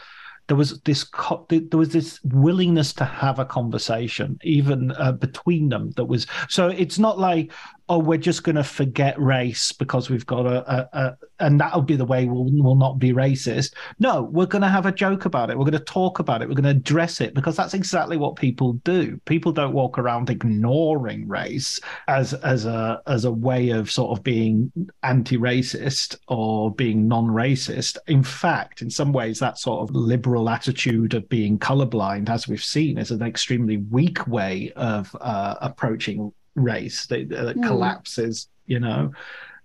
[0.47, 1.05] there was this
[1.49, 6.67] there was this willingness to have a conversation even uh, between them that was so
[6.67, 7.51] it's not like
[7.89, 11.81] oh, we're just going to forget race because we've got a, a, a and that'll
[11.81, 13.73] be the way we'll, we'll not be racist.
[13.99, 15.57] No, we're going to have a joke about it.
[15.57, 16.47] We're going to talk about it.
[16.47, 19.19] We're going to address it because that's exactly what people do.
[19.25, 24.23] People don't walk around ignoring race as as a as a way of sort of
[24.23, 24.71] being
[25.03, 27.97] anti-racist or being non-racist.
[28.07, 32.63] In fact, in some ways, that sort of liberal attitude of being colorblind, as we've
[32.63, 37.65] seen, is an extremely weak way of uh, approaching race that, that mm.
[37.65, 39.11] collapses, you know,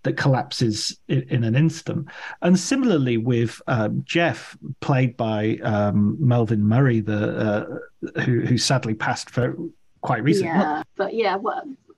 [0.04, 2.08] that collapses in, in, an instant.
[2.42, 8.94] And similarly with um, Geoff, played by um, Melvin Murray, the uh, who, who sadly
[8.94, 9.56] passed for
[10.00, 10.48] quite recently.
[10.48, 11.36] Yeah, but yeah,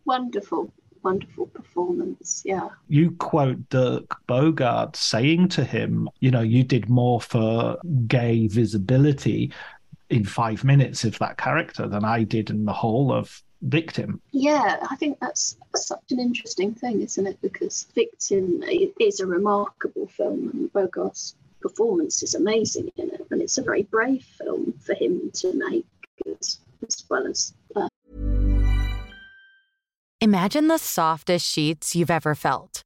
[0.04, 0.72] wonderful
[1.02, 2.42] wonderful performance.
[2.44, 2.68] Yeah.
[2.88, 9.52] You quote Dirk Bogarde saying to him, you know, you did more for gay visibility
[10.10, 14.20] in five minutes of that character than I did in the whole of Victim.
[14.32, 17.40] Yeah, I think that's such an interesting thing, isn't it?
[17.42, 18.62] Because Victim
[18.98, 23.82] is a remarkable film, and Bogarde's performance is amazing in it, and it's a very
[23.82, 25.86] brave film for him to make
[26.26, 27.52] as, as well as.
[27.76, 27.88] Uh...
[30.22, 32.82] Imagine the softest sheets you've ever felt.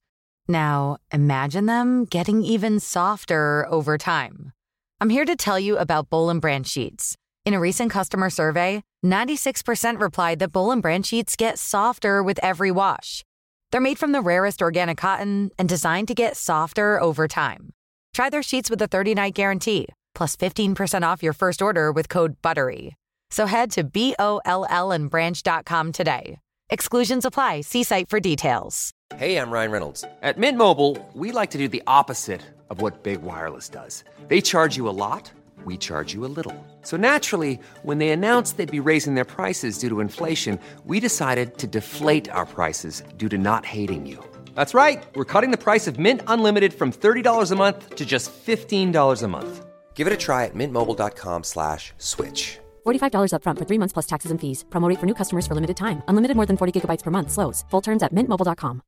[0.49, 4.53] Now, imagine them getting even softer over time.
[5.01, 7.17] I'm here to tell you about Boll and Branch sheets.
[7.45, 12.39] In a recent customer survey, 96% replied that Boll and Branch sheets get softer with
[12.43, 13.23] every wash.
[13.71, 17.71] They're made from the rarest organic cotton and designed to get softer over time.
[18.15, 22.41] Try their sheets with a 30-night guarantee, plus 15% off your first order with code
[22.41, 22.95] BUTTERY.
[23.31, 26.37] So head to B-O-L-L and branch.com today.
[26.71, 27.63] Exclusions apply.
[27.63, 28.93] See site for details.
[29.17, 30.05] Hey, I'm Ryan Reynolds.
[30.23, 34.05] At Mint Mobile, we like to do the opposite of what Big Wireless does.
[34.29, 35.31] They charge you a lot
[35.65, 36.57] we charge you a little.
[36.83, 41.59] So naturally, when they announced they'd be raising their prices due to inflation, we decided
[41.59, 44.19] to deflate our prices due to not hating you.
[44.57, 45.03] That's right.
[45.15, 49.29] We're cutting the price of Mint Unlimited from $30 a month to just $15 a
[49.29, 49.65] month.
[49.95, 52.59] Give it a try at mintmobile.com slash switch.
[52.85, 54.65] $45 upfront for three months plus taxes and fees.
[54.71, 56.03] Promote for new customers for limited time.
[56.09, 57.31] Unlimited more than 40 gigabytes per month.
[57.31, 57.65] Slows.
[57.71, 58.83] Full terms at mintmobile.com.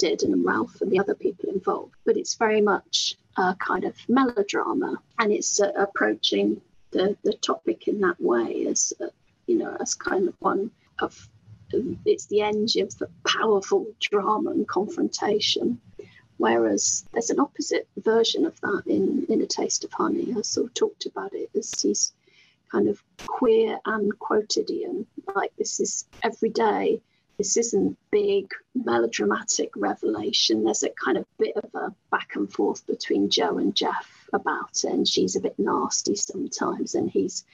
[0.00, 1.94] Did and Ralph and the other people involved.
[2.06, 7.88] But it's very much a kind of melodrama, and it's uh, approaching the, the topic
[7.88, 9.06] in that way as uh,
[9.46, 11.28] you know as kind of one of
[11.74, 15.80] um, it's the engine of the powerful drama and confrontation.
[16.38, 20.32] Whereas there's an opposite version of that in, in A Taste of Honey.
[20.36, 22.14] I sort of talked about it as he's
[22.72, 25.06] kind of queer and quotidian.
[25.34, 27.02] Like this is every day
[27.40, 30.62] this isn't big melodramatic revelation.
[30.62, 34.84] There's a kind of bit of a back and forth between Jo and Geoff about
[34.84, 37.46] it, and she's a bit nasty sometimes, and he's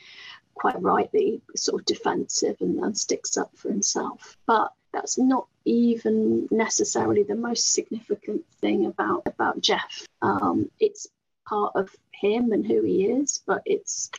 [0.55, 4.37] quite rightly sort of defensive and, and sticks up for himself.
[4.45, 10.09] But that's not even necessarily the most significant thing about about Geoff.
[10.21, 11.07] Um, it's
[11.49, 14.11] part of him and who he is, but it's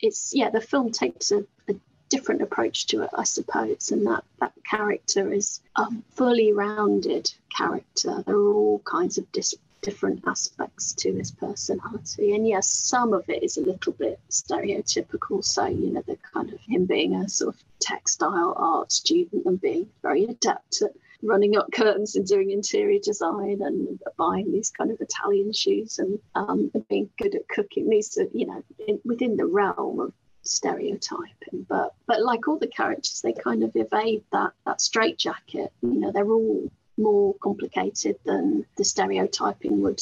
[0.00, 0.50] it's yeah.
[0.50, 1.44] The film takes a, a
[2.08, 3.90] different approach to it, I suppose.
[3.90, 8.22] And that that character is a fully rounded character.
[8.26, 12.34] There are all kinds of dis- different aspects to his personality.
[12.34, 15.44] And yes, some of it is a little bit stereotypical.
[15.44, 19.60] So, you know, the kind of him being a sort of textile art student and
[19.60, 24.90] being very adept at running up curtains and doing interior design and buying these kind
[24.90, 27.88] of Italian shoes and, um, being good at cooking.
[27.88, 30.12] These are, you know, in, within the realm of
[30.46, 36.00] stereotyping but but like all the characters they kind of evade that that straitjacket you
[36.00, 40.00] know they're all more complicated than the stereotyping would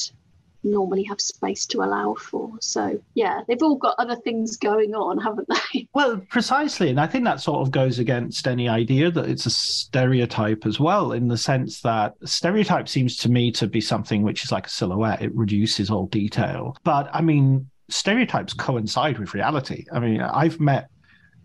[0.65, 2.53] normally have space to allow for.
[2.61, 5.89] So, yeah, they've all got other things going on, haven't they?
[5.93, 6.91] Well, precisely.
[6.91, 10.79] And I think that sort of goes against any idea that it's a stereotype as
[10.79, 14.67] well, in the sense that stereotype seems to me to be something which is like
[14.67, 16.77] a silhouette, it reduces all detail.
[16.85, 19.85] But I mean, stereotypes coincide with reality.
[19.93, 20.89] I mean, I've met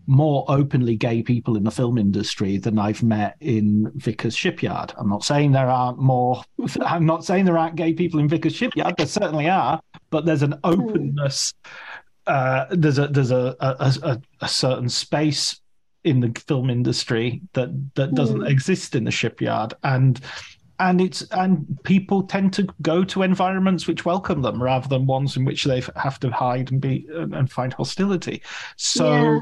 [0.08, 4.94] more openly gay people in the film industry than I've met in Vickers Shipyard.
[4.96, 6.42] I'm not saying there aren't more.
[6.80, 8.96] I'm not saying there aren't gay people in Vickers Shipyard.
[8.96, 9.80] There certainly are,
[10.10, 11.52] but there's an openness.
[12.26, 15.60] Uh, there's a there's a a, a a, certain space
[16.04, 18.48] in the film industry that that doesn't mm.
[18.48, 20.20] exist in the shipyard, and
[20.78, 25.36] and it's and people tend to go to environments which welcome them rather than ones
[25.36, 28.42] in which they have to hide and be and find hostility.
[28.76, 29.40] So yeah.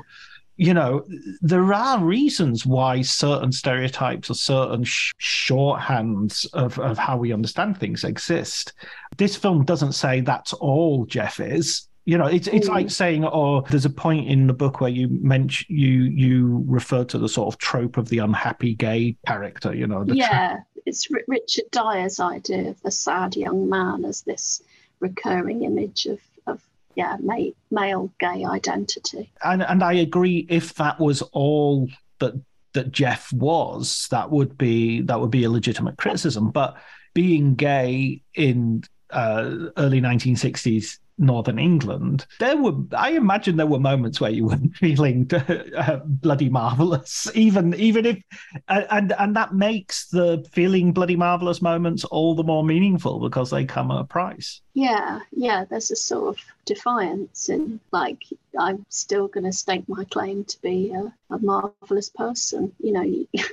[0.56, 1.04] you know
[1.42, 7.78] there are reasons why certain stereotypes or certain sh- shorthands of, of how we understand
[7.78, 8.72] things exist.
[9.16, 12.90] This film doesn't say that's all Geoff is you know it's it's like mm.
[12.90, 17.18] saying oh there's a point in the book where you mention you you refer to
[17.18, 21.64] the sort of trope of the unhappy gay character you know yeah it's R- Richard
[21.72, 24.62] Dyer's idea of the sad young man as this
[25.00, 26.62] recurring image of, of
[26.94, 29.30] yeah, ma- male gay identity.
[29.44, 30.46] And and I agree.
[30.48, 31.88] If that was all
[32.20, 32.34] that
[32.72, 36.50] that Geoff was, that would be that would be a legitimate criticism.
[36.50, 36.76] But
[37.14, 44.20] being gay in uh, early 1960s northern England, there were I imagine there were moments
[44.20, 48.22] where you weren't feeling uh, bloody marvelous, even even if
[48.68, 53.64] and and that makes the feeling bloody marvelous moments all the more meaningful because they
[53.64, 54.60] come at a price.
[54.74, 55.64] Yeah, yeah.
[55.64, 58.24] There's a sort of defiance in like
[58.58, 63.26] I'm still going to stake my claim to be a, a marvelous person, you know,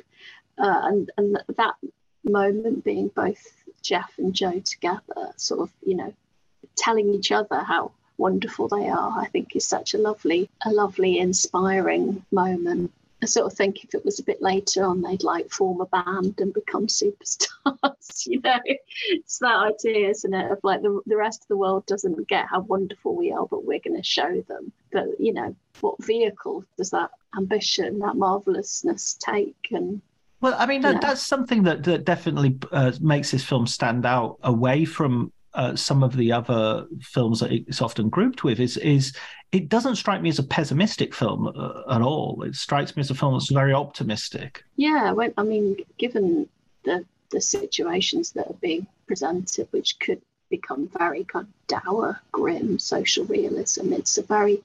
[0.57, 1.75] uh, and and that
[2.23, 3.41] moment being both
[3.81, 6.13] Geoff and Jo together, sort of, you know,
[6.75, 11.19] telling each other how wonderful they are, I think is such a lovely, a lovely,
[11.19, 12.91] inspiring moment.
[13.21, 15.85] I sort of think if it was a bit later on, they'd like form a
[15.85, 18.27] band and become superstars.
[18.27, 20.51] you know, it's that idea, isn't it?
[20.51, 23.65] Of like the, the rest of the world doesn't get how wonderful we are, but
[23.65, 24.73] we're going to show them.
[24.91, 29.69] But, you know, what vehicle does that ambition, that marvelousness take?
[29.71, 30.01] And
[30.41, 34.37] well, I mean, that, that's something that, that definitely uh, makes this film stand out
[34.43, 38.59] away from uh, some of the other films that it's often grouped with.
[38.59, 39.13] Is is
[39.51, 42.43] it doesn't strike me as a pessimistic film uh, at all.
[42.43, 44.63] It strikes me as a film that's very optimistic.
[44.75, 46.49] Yeah, I mean, given
[46.83, 52.77] the the situations that are being presented, which could become very kind of dour, grim
[52.77, 54.63] social realism, it's a very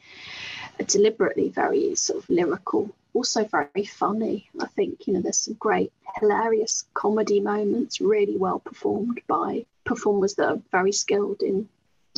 [0.78, 4.48] a deliberately very sort of lyrical also very funny.
[4.60, 10.34] I think, you know, there's some great, hilarious comedy moments, really well performed by performers
[10.34, 11.66] that are very skilled in.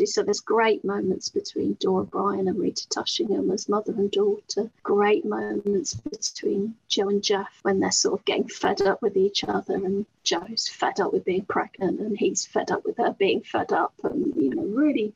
[0.04, 4.70] So there's great moments between Dora Bryan and Rita Tushingham as mother and daughter.
[4.82, 9.44] Great moments between Jo and Geoff when they're sort of getting fed up with each
[9.44, 13.42] other, and Jo's fed up with being pregnant, and he's fed up with her being
[13.42, 15.12] fed up, and you know, really.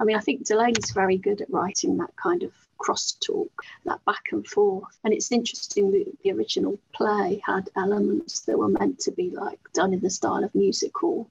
[0.00, 3.50] I mean, I think Delaney's very good at writing that kind of crosstalk,
[3.84, 4.98] that back and forth.
[5.04, 9.60] And it's interesting that the original play had elements that were meant to be like
[9.74, 11.28] done in the style of musical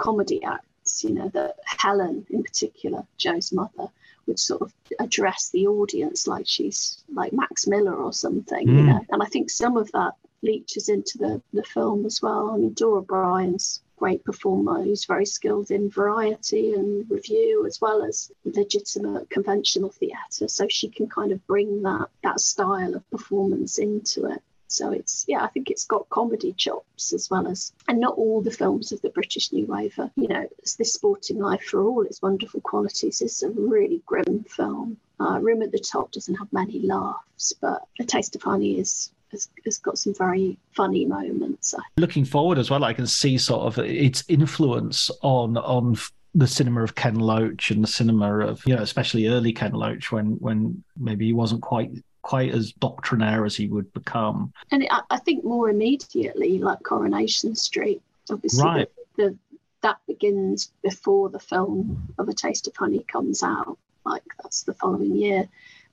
[0.00, 3.88] comedy acts, you know, that Helen in particular, Jo's mother,
[4.26, 8.76] would sort of address the audience like she's like Max Miller or something, mm.
[8.76, 9.00] you know.
[9.10, 12.50] And I think some of that leeches into the, the film as well.
[12.50, 18.02] I mean, Dora Bryan's great performer who's very skilled in variety and revue as well
[18.02, 20.48] as legitimate conventional theatre.
[20.48, 24.42] So she can kind of bring that that style of performance into it.
[24.70, 28.40] So it's yeah, I think it's got comedy chops as well as and not all
[28.40, 30.48] the films of the British New Wave you know,
[30.78, 33.20] this sporting life for all its wonderful qualities.
[33.20, 34.96] is a really grim film.
[35.18, 39.12] Uh, Room at the Top doesn't have many laughs, but A Taste of Honey is
[39.32, 41.74] has, has got some very funny moments.
[41.96, 45.96] Looking forward as well, I can see sort of its influence on on
[46.34, 50.12] the cinema of Ken Loach and the cinema of you know especially early Ken Loach
[50.12, 51.90] when when maybe he wasn't quite
[52.22, 54.52] quite as doctrinaire as he would become.
[54.70, 58.88] And I, I think more immediately, like Coronation Street, obviously right.
[59.16, 59.36] the, the
[59.82, 63.78] that begins before the film of A Taste of Honey comes out.
[64.04, 65.48] Like that's the following year.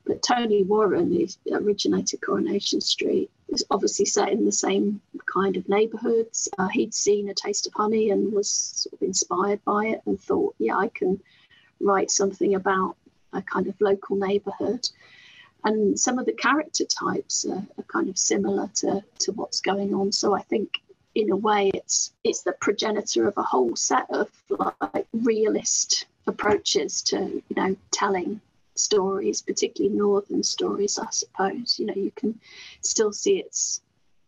[0.06, 5.68] But Tony Warren, who originated Coronation Street, is obviously set in the same kind of
[5.68, 6.48] neighborhoods.
[6.58, 10.20] Uh, he'd seen A Taste of Honey and was sort of inspired by it and
[10.20, 11.22] thought, yeah, I can
[11.82, 12.96] write something about
[13.34, 14.88] a kind of local neighborhood.
[15.68, 19.93] And some of the character types are, are kind of similar to, to what's going
[19.93, 20.13] on.
[20.13, 20.80] So I think
[21.13, 27.01] in a way it's it's the progenitor of a whole set of like realist approaches
[27.01, 27.18] to
[27.49, 28.39] you know telling
[28.76, 31.78] stories, particularly northern stories, I suppose.
[31.78, 32.39] You know, you can
[32.82, 33.82] still see its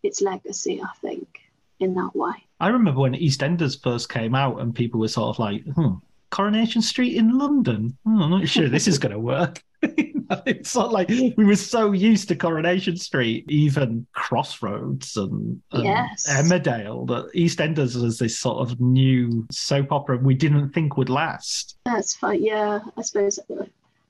[0.03, 1.39] its legacy, I think,
[1.79, 2.33] in that way.
[2.59, 5.93] I remember when EastEnders first came out, and people were sort of like, "Hmm,
[6.31, 7.97] Coronation Street in London.
[8.03, 9.63] Hmm, I'm not sure this is going to work."
[10.45, 16.27] it's not like we were so used to Coronation Street, even Crossroads and, and yes.
[16.29, 21.77] Emmerdale, that EastEnders was this sort of new soap opera we didn't think would last.
[21.85, 22.43] That's fine.
[22.43, 23.39] Yeah, I suppose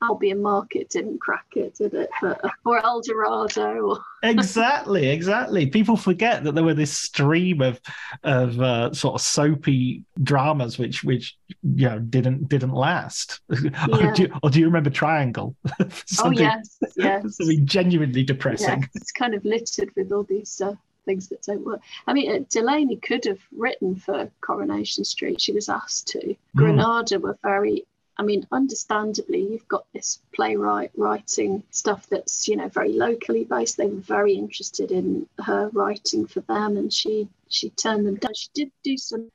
[0.02, 2.10] Albion Market didn't crack it, did it?
[2.22, 3.98] But, or El Dorado.
[4.24, 5.68] exactly, exactly.
[5.68, 7.80] People forget that there were this stream of
[8.24, 13.42] of uh, sort of soapy dramas which which you know didn't didn't last.
[13.62, 14.10] Yeah.
[14.10, 15.56] or, do you, or, do you, remember Triangle?
[16.24, 17.38] oh yes, yes.
[17.38, 18.82] Something genuinely depressing.
[18.82, 20.62] Yeah, it's kind of littered with all these.
[20.62, 20.76] Uh,
[21.06, 21.82] things that don't work.
[22.08, 25.42] I mean, uh, Delaney could have written for Coronation Street.
[25.42, 26.20] She was asked to.
[26.20, 26.38] Mm.
[26.56, 27.86] Granada were very
[28.20, 33.78] I mean, understandably, you've got this playwright writing stuff that's, you know, very locally based.
[33.78, 38.34] They were very interested in her writing for them, and she she turned them down.
[38.34, 39.32] She did do some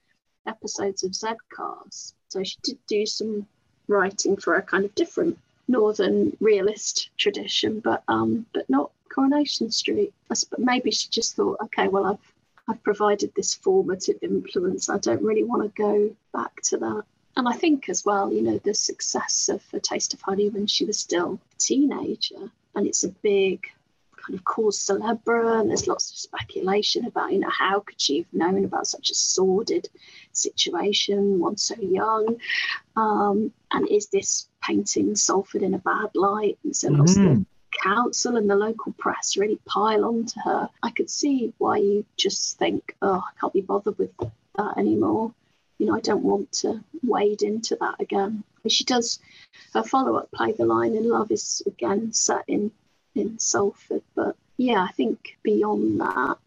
[0.46, 3.46] episodes of Z Cars, so she did do some
[3.88, 10.12] writing for a kind of different northern realist tradition, but um, but not Coronation Street.
[10.28, 12.34] But maybe she just thought, okay, well, I've
[12.68, 14.90] I've provided this formative influence.
[14.90, 17.04] I don't really want to go back to that
[17.36, 20.66] and I think as well, you know, the success of A Taste of Honey when
[20.66, 23.66] she was still a teenager, and it's a big
[24.16, 28.18] kind of cause celebre, and there's lots of speculation about, you know, how could she
[28.18, 29.88] have known about such a sordid
[30.32, 32.36] situation, one so young,
[32.96, 36.58] um, and is this painting Salford in a bad light?
[36.64, 37.26] And so lots mm-hmm.
[37.26, 37.46] of the
[37.82, 40.70] council and the local press really pile onto her.
[40.82, 44.16] I could see why you just think, oh, I can't be bothered with
[44.56, 45.34] that anymore.
[45.78, 48.44] You know, I don't want to wade into that again.
[48.68, 49.18] She does
[49.74, 52.70] her follow up play, The Lion in Love, is again set in,
[53.14, 54.02] in Salford.
[54.14, 56.38] But yeah, I think beyond that,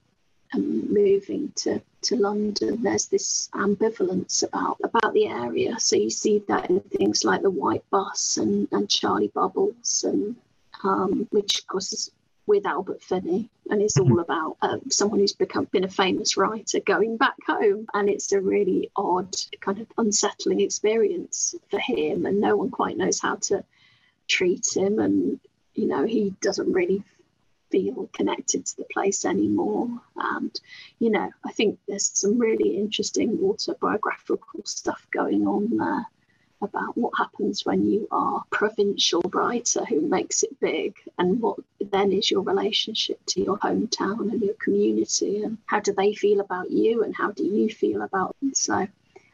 [0.54, 5.80] and moving to, to London, there's this ambivalence about about the area.
[5.80, 10.36] So you see that in things like the White Bus and, and Charlie Bubbles, and
[10.84, 12.12] um, which of course is
[12.48, 14.20] with Albert Finney, and it's all mm-hmm.
[14.20, 18.42] about um, someone who's become been a famous writer going back home, and it's a
[18.42, 23.64] really odd, kind of unsettling experience for him, and no one quite knows how to
[24.28, 25.40] treat him, and
[25.76, 27.04] you know he doesn't really
[27.70, 29.90] feel connected to the place anymore.
[30.16, 30.58] And
[31.00, 36.08] you know, I think there's some really interesting autobiographical stuff going on there
[36.62, 42.12] about what happens when you are provincial writer who makes it big and what then
[42.12, 46.72] is your relationship to your hometown and your community and how do they feel about
[46.72, 48.54] you and how do you feel about them?
[48.54, 48.88] So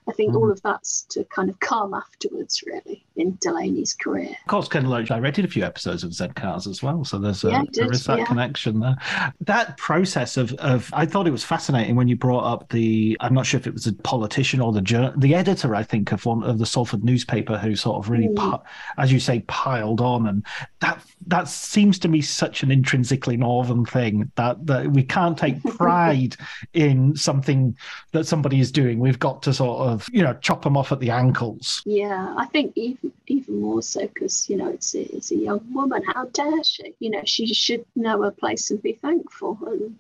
[0.08, 0.38] I think mm.
[0.38, 4.30] all of that's to kind of come afterwards, really, in Delaney's career.
[4.30, 7.44] Of course, Ken Loach directed a few episodes of Z Cars as well, so there's
[7.44, 8.26] a, yeah, did, there is that yeah.
[8.26, 8.98] connection there.
[9.42, 13.34] That process of, of I thought it was fascinating when you brought up the I'm
[13.34, 16.44] not sure if it was a politician or the the editor, I think, of one
[16.44, 18.62] of the Salford newspaper who sort of really, mm.
[18.98, 20.46] as you say, piled on, and
[20.82, 25.64] that that seems to me such an intrinsically northern thing that that we can't take
[25.78, 26.36] pride
[26.74, 27.78] in something
[28.12, 29.00] that somebody is doing.
[29.00, 31.82] We've got to sort of of you know chop them off at the ankles.
[31.86, 35.62] Yeah, I think even even more so because you know it's a, it's a young
[35.74, 36.04] woman.
[36.04, 36.94] How dare she?
[37.00, 39.58] You know she should know her place and be thankful.
[39.66, 40.00] And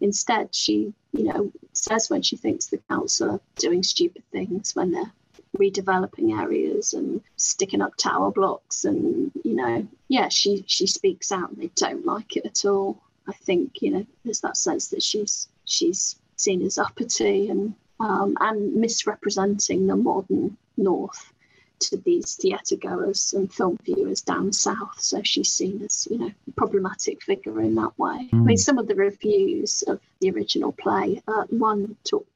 [0.00, 4.92] instead, she you know says when she thinks the council are doing stupid things when
[4.92, 5.12] they're
[5.56, 11.50] redeveloping areas and sticking up tower blocks and you know yeah she she speaks out
[11.50, 15.02] and they don't like it at all i think you know there's that sense that
[15.02, 17.74] she's she's seen as uppity and
[18.04, 21.32] um, and misrepresenting the modern North
[21.80, 25.00] to these theatre goers and film viewers down south.
[25.00, 28.28] So she's seen as, you know, a problematic figure in that way.
[28.30, 28.34] Mm.
[28.34, 32.26] I mean, some of the reviews of the original play, uh, one talk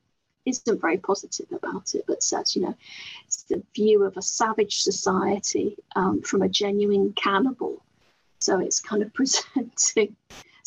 [0.46, 2.74] isn't very positive about it, but says, you know,
[3.26, 7.82] it's the view of a savage society um, from a genuine cannibal.
[8.40, 10.16] So it's kind of presenting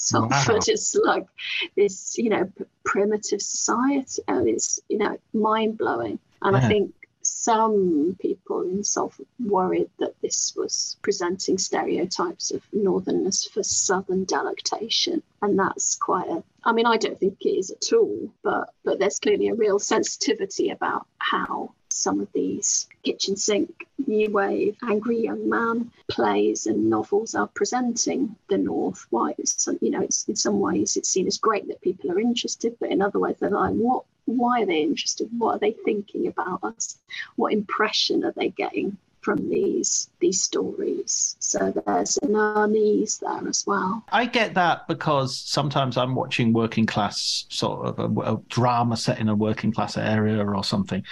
[0.02, 0.60] Salford wow.
[0.68, 1.28] is like
[1.76, 2.52] this, you know,
[2.84, 6.20] primitive society, and it's you know mind blowing.
[6.42, 6.66] And yeah.
[6.66, 13.62] I think some people in Salford worried that this was presenting stereotypes of northernness for
[13.62, 16.44] southern delectation, and that's quite a.
[16.64, 19.78] I mean, I don't think it is at all, but but there's clearly a real
[19.78, 26.90] sensitivity about how some of these kitchen sink, new wave, angry young man plays and
[26.90, 29.06] novels are presenting the North.
[29.10, 32.20] Why, it's, you know, it's in some ways it's seen as great that people are
[32.20, 34.06] interested, but in other ways they're like, what?
[34.26, 35.30] Why are they interested?
[35.38, 37.00] What are they thinking about us?
[37.36, 41.36] What impression are they getting from these these stories.
[41.40, 44.04] So there's an unease there as well.
[44.12, 49.20] I get that because sometimes I'm watching working class sort of a, a, drama set
[49.20, 51.04] in a working class area or something,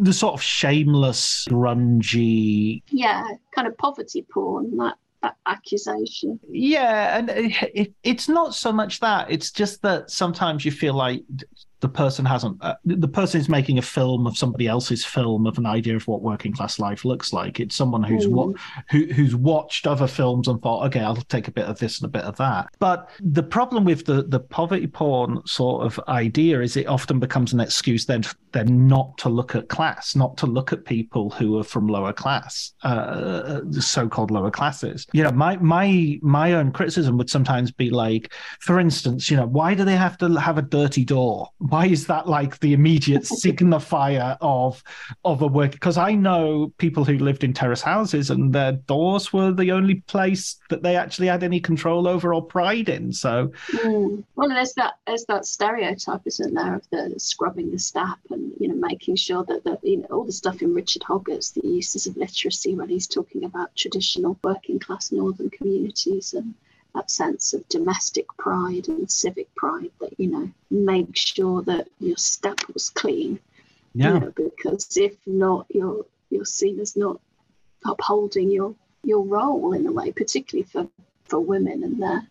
[0.00, 2.82] the sort of shameless, grungy.
[2.90, 6.40] Yeah, kind of poverty porn, that, that accusation.
[6.48, 10.94] Yeah, and it, it, it's not so much that, it's just that sometimes you feel
[10.94, 11.22] like
[11.80, 15.58] the person hasn't uh, the person is making a film of somebody else's film of
[15.58, 17.60] an idea of what working class life looks like.
[17.60, 18.32] It's someone who's mm.
[18.32, 18.52] wa-
[18.90, 22.06] who, who's watched other films and thought okay i'll take a bit of this and
[22.06, 22.68] a bit of that.
[22.78, 27.52] But the problem with the the poverty porn sort of idea is it often becomes
[27.52, 31.58] an excuse then then not to look at class not to look at people who
[31.58, 35.06] are from lower class uh, so-called lower classes.
[35.12, 39.46] You know my my my own criticism would sometimes be like for instance you know
[39.46, 43.22] why do they have to have a dirty door why is that like the immediate
[43.44, 44.82] signifier of
[45.24, 49.32] of a work because i know people who lived in terrace houses and their doors
[49.32, 53.50] were the only place that they actually had any control over or pride in so
[53.72, 54.22] mm.
[54.36, 58.68] well there's that there's that stereotype isn't there of the scrubbing the step and you
[58.68, 62.06] know making sure that the you know all the stuff in richard hoggart the uses
[62.06, 66.54] of literacy when he's talking about traditional working class northern communities and
[66.98, 72.16] that sense of domestic pride and civic pride that, you know, make sure that your
[72.16, 73.38] step was clean
[73.94, 74.14] Yeah.
[74.14, 77.20] You know, because if not, you're you're seen as not
[77.84, 80.88] upholding your your role in a way, particularly for
[81.24, 82.22] for women and their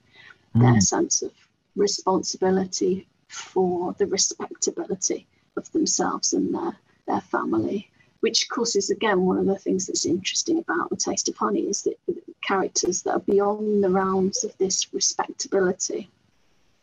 [0.55, 0.61] mm.
[0.61, 1.31] their sense of
[1.75, 7.89] responsibility for the respectability of themselves and their their family.
[8.21, 11.37] Which, of course, is again one of the things that's interesting about the Taste of
[11.37, 11.97] Honey is that
[12.41, 16.09] characters that are beyond the realms of this respectability.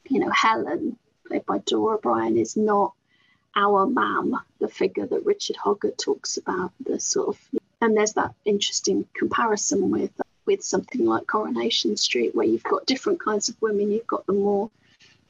[0.09, 2.93] You know, Helen, played by Dora Bryan, is not
[3.57, 6.73] our mam, the figure that Richard Hoggart talks about.
[6.81, 10.11] The sort of and there's that interesting comparison with
[10.47, 13.91] with something like Coronation Street, where you've got different kinds of women.
[13.91, 14.71] You've got the more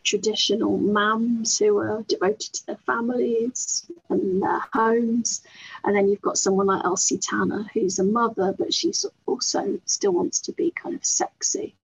[0.04, 5.42] traditional mums who are devoted to their families and their homes.
[5.82, 10.12] And then you've got someone like Elsie Tanner, who's a mother, but she's also still
[10.12, 11.74] wants to be kind of sexy.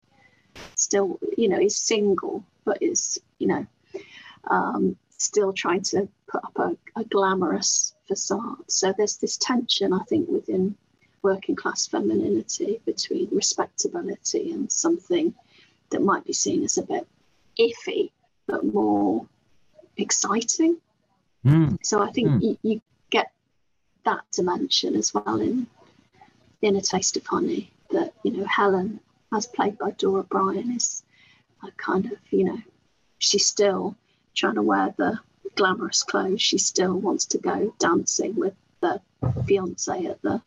[0.75, 3.67] Still, you know, is single, but is, you know,
[4.51, 8.65] um, still trying to put up a, a glamorous facade.
[8.69, 10.77] So there's this tension, I think, within
[11.23, 15.35] working class femininity between respectability and something
[15.91, 17.07] that might be seen as a bit
[17.61, 18.11] iffy
[18.47, 19.27] but more
[19.97, 20.79] exciting.
[21.45, 21.79] Mm.
[21.83, 22.43] So I think mm.
[22.43, 23.33] you, you, get
[24.05, 25.67] that dimension as well in
[26.63, 27.71] in a taste of honey.
[27.91, 29.01] That you know Helen,
[29.33, 31.03] as played by Dora Bryan, is
[31.63, 32.59] a kind of you know
[33.19, 33.97] she's still
[34.35, 35.19] trying to wear the
[35.55, 36.43] glamorous clothes.
[36.43, 39.01] She still wants to go dancing with the
[39.47, 40.43] fiance at the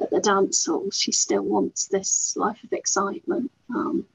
[0.00, 0.90] at the dance hall.
[0.90, 3.50] She still wants this life of excitement.
[3.74, 4.06] Um,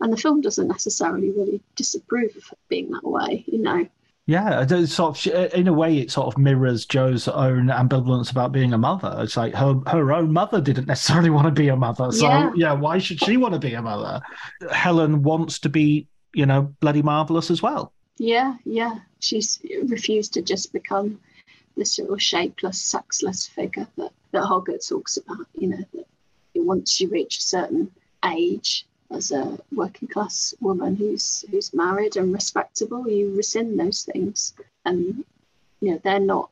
[0.00, 3.86] and the film doesn't necessarily really disapprove of being that way, you know.
[4.26, 8.74] Yeah, sort of in a way, it sort of mirrors Jo's own ambivalence about being
[8.74, 9.16] a mother.
[9.20, 12.50] It's like her her own mother didn't necessarily want to be a mother, so yeah,
[12.54, 14.20] yeah why should she want to be a mother?
[14.70, 17.94] Helen wants to be, you know, bloody marvelous as well.
[18.18, 18.98] Yeah, yeah.
[19.20, 21.18] She's refused to just become
[21.78, 25.46] this sort of shapeless, sexless figure that that Hoggart talks about.
[25.54, 26.04] You know, that
[26.54, 27.90] once you reach a certain
[28.26, 34.54] age, as a working class woman who's who's married and respectable, you rescind those things,
[34.84, 35.24] and
[35.80, 36.50] you know they're not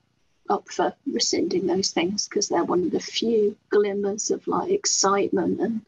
[0.48, 5.60] up for rescinding those things because they're one of the few glimmers of like excitement
[5.60, 5.80] and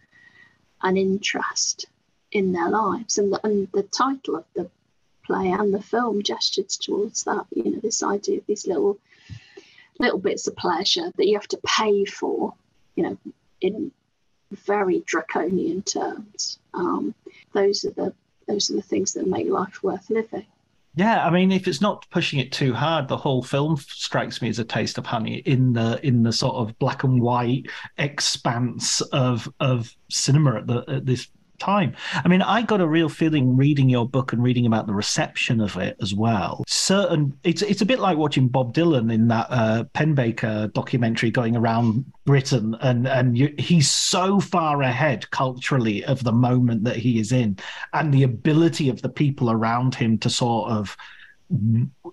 [0.83, 1.87] and interest
[2.31, 4.71] in their lives, and the, and the title of the
[5.25, 7.47] play and the film gestured towards that.
[7.55, 8.99] You know, this idea of these little
[9.99, 12.55] little bits of pleasure that you have to pay for.
[12.95, 13.19] You know,
[13.61, 13.93] in
[14.53, 16.59] very draconian terms.
[16.74, 17.14] Um,
[17.53, 18.14] those are the
[18.46, 20.46] those are the things that make life worth living.
[20.94, 24.49] Yeah, I mean, if it's not pushing it too hard, the whole film strikes me
[24.49, 27.66] as a taste of honey in the in the sort of black and white
[27.99, 31.28] expanse of of cinema at, the, at this
[31.59, 31.94] time.
[32.12, 35.61] I mean, I got a real feeling reading your book and reading about the reception
[35.61, 36.64] of it as well.
[36.66, 41.56] Certain, it's it's a bit like watching Bob Dylan in that uh, Pennebaker documentary going
[41.56, 47.18] around Britain, and and you, he's so far ahead culturally of the moment that he
[47.18, 47.59] is in,
[47.92, 50.96] and the ability of the people around him to sort of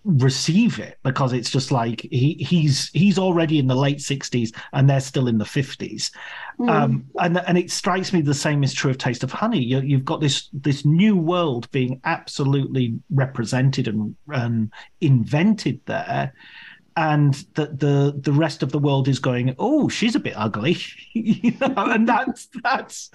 [0.05, 4.89] receive it because it's just like he he's he's already in the late 60s and
[4.89, 6.11] they're still in the 50s
[6.57, 6.69] mm.
[6.69, 9.61] um, and and it strikes me the same is true of taste of honey.
[9.61, 14.71] You, you've got this this new world being absolutely represented and, and
[15.01, 16.33] invented there
[16.97, 20.77] and that the the rest of the world is going, oh, she's a bit ugly,
[21.13, 23.09] you know, and that's that's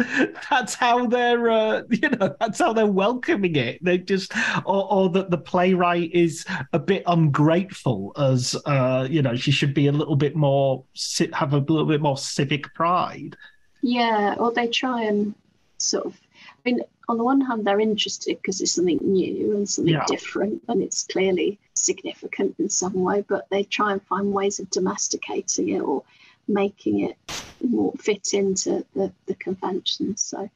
[0.51, 3.83] that's how they're uh, you know that's how they're welcoming it.
[3.83, 4.33] They just
[4.67, 9.75] or, or that the playwright is a bit ungrateful, as uh, you know, she should
[9.75, 10.85] be a little bit more
[11.33, 13.37] have a little bit more civic pride.
[13.83, 15.35] Yeah, or they try and
[15.79, 16.21] sort of.
[16.43, 16.81] I mean,
[17.11, 20.05] on the one hand, they're interested because it's something new and something yeah.
[20.07, 24.71] different, and it's clearly significant in some way, but they try and find ways of
[24.71, 26.05] domesticating it or
[26.47, 27.17] making it
[27.63, 30.23] more fit into the, the conventions.
[30.23, 30.49] So,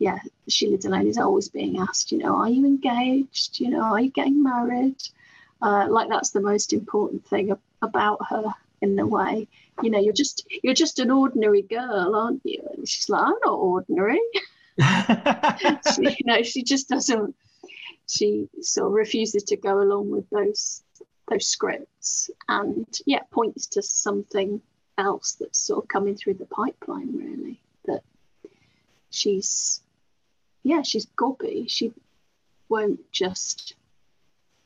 [0.00, 3.60] yeah, Shelagh Delaney is always being asked, you know, are you engaged?
[3.60, 5.00] You know, are you getting married?
[5.62, 9.46] Uh, like that's the most important thing about her in a way.
[9.80, 12.62] You know, you're just you're just an ordinary girl, aren't you?
[12.74, 14.20] And she's like, I'm not ordinary.
[15.94, 17.34] she, you know, she just doesn't.
[18.08, 20.82] She sort of refuses to go along with those
[21.28, 24.60] those scripts, and yeah, points to something
[24.98, 27.16] else that's sort of coming through the pipeline.
[27.16, 28.02] Really, that
[29.10, 29.80] she's
[30.62, 31.66] yeah, she's gobby.
[31.68, 31.92] She
[32.68, 33.74] won't just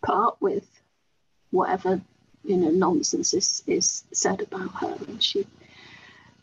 [0.05, 0.69] part with
[1.51, 2.01] whatever
[2.45, 5.47] you know nonsense is, is said about her and she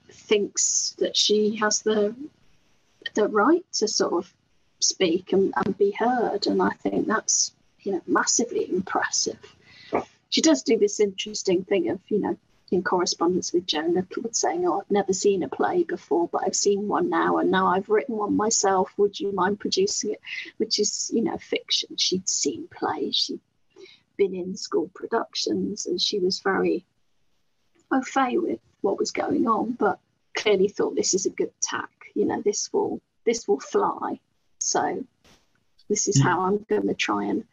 [0.10, 2.16] thinks that she has the
[3.14, 4.34] the right to sort of
[4.80, 6.48] speak and, and be heard.
[6.48, 9.40] And I think that's you know massively impressive.
[10.30, 12.38] she does do this interesting thing of, you know,
[12.72, 16.56] in correspondence with Joan Littlewood saying, Oh, I've never seen a play before, but I've
[16.56, 18.92] seen one now, and now I've written one myself.
[18.98, 20.22] Would you mind producing it?
[20.58, 21.98] Which is, you know, fiction.
[21.98, 23.42] She'd seen plays, she'd
[24.18, 26.86] been in school productions, and she was very
[27.92, 30.00] au fait with what was going on, but
[30.34, 32.01] clearly thought this is a good tack.
[32.16, 34.20] You know, this will this will fly.
[34.60, 35.04] So
[35.90, 37.46] this is how I'm going to try and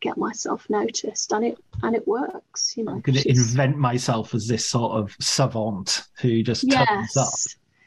[0.00, 2.92] get myself noticed and it and it works you know.
[2.92, 7.28] I'm going to invent myself as this sort of savant who just yes, turns up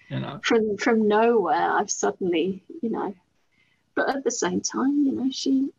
[0.09, 0.39] you know.
[0.43, 3.15] From from nowhere i've suddenly you know
[3.95, 5.71] but at the same time you know she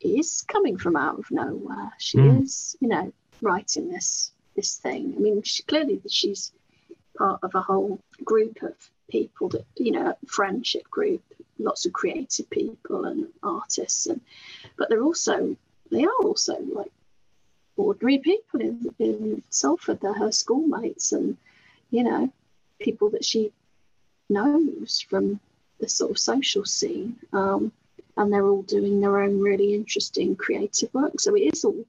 [0.00, 1.92] is coming from out of nowhere.
[1.98, 2.42] She mm.
[2.42, 5.14] is you know writing this this thing.
[5.16, 6.52] I mean she, clearly she's
[7.16, 8.74] part of a whole group of
[9.10, 11.22] people that you know friendship group
[11.58, 14.20] lots of creative people and artists and
[14.76, 15.56] but they're also
[15.90, 16.90] they are also like
[17.76, 20.00] ordinary people in, in Salford.
[20.00, 21.36] They're her schoolmates and,
[21.90, 22.32] you know,
[22.80, 23.52] people that she
[24.28, 25.40] knows from
[25.78, 27.16] the sort of social scene.
[27.32, 27.72] Um,
[28.16, 31.20] and they're all doing their own really interesting creative work.
[31.20, 31.84] So it is all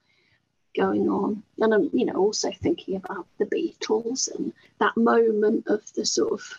[0.76, 1.42] going on.
[1.60, 6.34] And I'm, you know, also thinking about the Beatles and that moment of the sort
[6.34, 6.54] of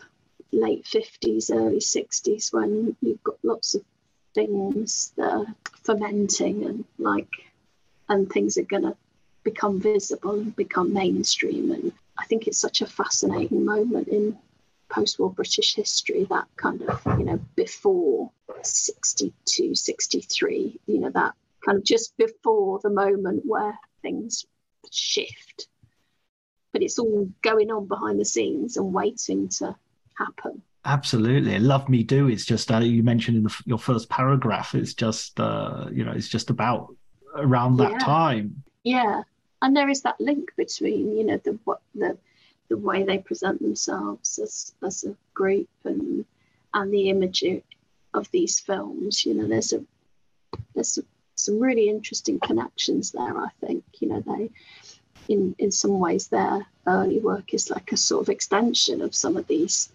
[0.53, 3.83] late 50s, early 60s when you've got lots of
[4.35, 5.47] things that are
[5.83, 7.29] fermenting and like
[8.09, 8.97] and things are going to
[9.43, 11.71] become visible and become mainstream.
[11.73, 14.37] And i think it's such a fascinating moment in
[14.91, 18.31] post-war british history that kind of you know before
[18.63, 21.35] 62 63 you know that
[21.65, 24.47] kind of just before the moment where things
[24.91, 25.69] shift.
[26.73, 29.77] But it's all going on behind the scenes and waiting to
[30.19, 34.75] happen Absolutely, "Love Me Do" is just uh, you mentioned in the, your first paragraph.
[34.75, 36.95] It's just uh, you know, it's just about
[37.35, 37.99] around that yeah.
[37.99, 38.63] time.
[38.85, 39.23] Yeah,
[39.61, 42.17] and there is that link between you know the what the
[42.69, 46.25] the way they present themselves as as a group and
[46.73, 47.45] and the image
[48.15, 49.27] of these films.
[49.27, 49.85] You know, there's a
[50.75, 51.03] there's a,
[51.35, 53.37] some really interesting connections there.
[53.37, 54.51] I think you know they
[55.29, 59.37] in in some ways their early work is like a sort of extension of some
[59.37, 59.91] of these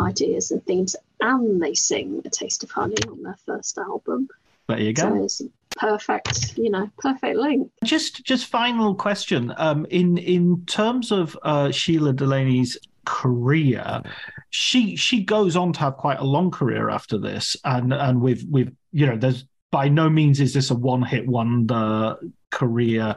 [0.00, 4.28] ideas and themes, and they sing A Taste of Honey on their first album.
[4.68, 5.02] There you go.
[5.02, 5.42] So it's
[5.76, 7.70] perfect, you know, perfect link.
[7.84, 9.52] Just, just final question.
[9.56, 14.02] Um, in in terms of uh, Shelagh Delaney's career,
[14.50, 18.44] she she goes on to have quite a long career after this, and and with
[18.50, 22.16] with you know, there's by no means is this a one hit wonder
[22.50, 23.14] career.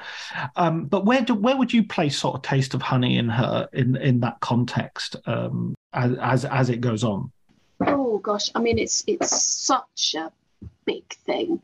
[0.56, 3.70] Um, but where do where would you place sort of Taste of Honey in her
[3.74, 5.16] in in that context?
[5.26, 7.32] Um, as as, it goes on?
[7.86, 10.32] Oh gosh, I mean it's it's such a
[10.86, 11.62] big thing,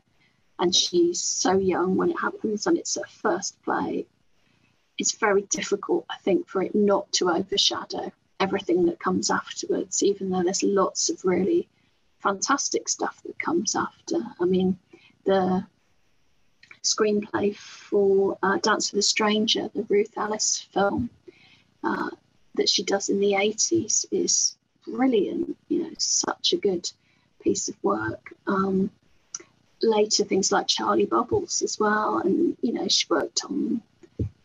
[0.58, 4.06] and she's so young when it happens, and it's her first play.
[4.98, 8.10] It's very difficult, I think, for it not to overshadow
[8.40, 11.68] everything that comes afterwards, even though there's lots of really
[12.20, 14.16] fantastic stuff that comes after.
[14.40, 14.78] I mean,
[15.24, 15.66] the
[16.82, 21.10] screenplay for uh, Dance with a Stranger, the Ruth Ellis film,
[21.84, 22.10] uh,
[22.56, 25.56] that she does in the 80s is brilliant.
[25.68, 26.90] You know, such a good
[27.40, 28.32] piece of work.
[28.46, 28.90] Um,
[29.82, 32.18] later, things like Charlie Bubbles as well.
[32.18, 33.82] And, you know, she worked on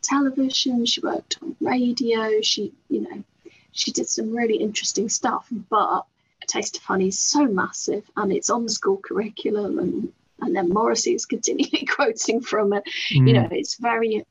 [0.01, 3.24] television, she worked on radio, she, you know,
[3.72, 5.47] she did some really interesting stuff.
[5.70, 6.05] But
[6.41, 10.55] A Taste of Honey is so massive and it's on the school curriculum and and
[10.55, 12.84] then Morrissey is continually quoting from it.
[13.14, 13.28] Mm.
[13.28, 14.26] You know, it's very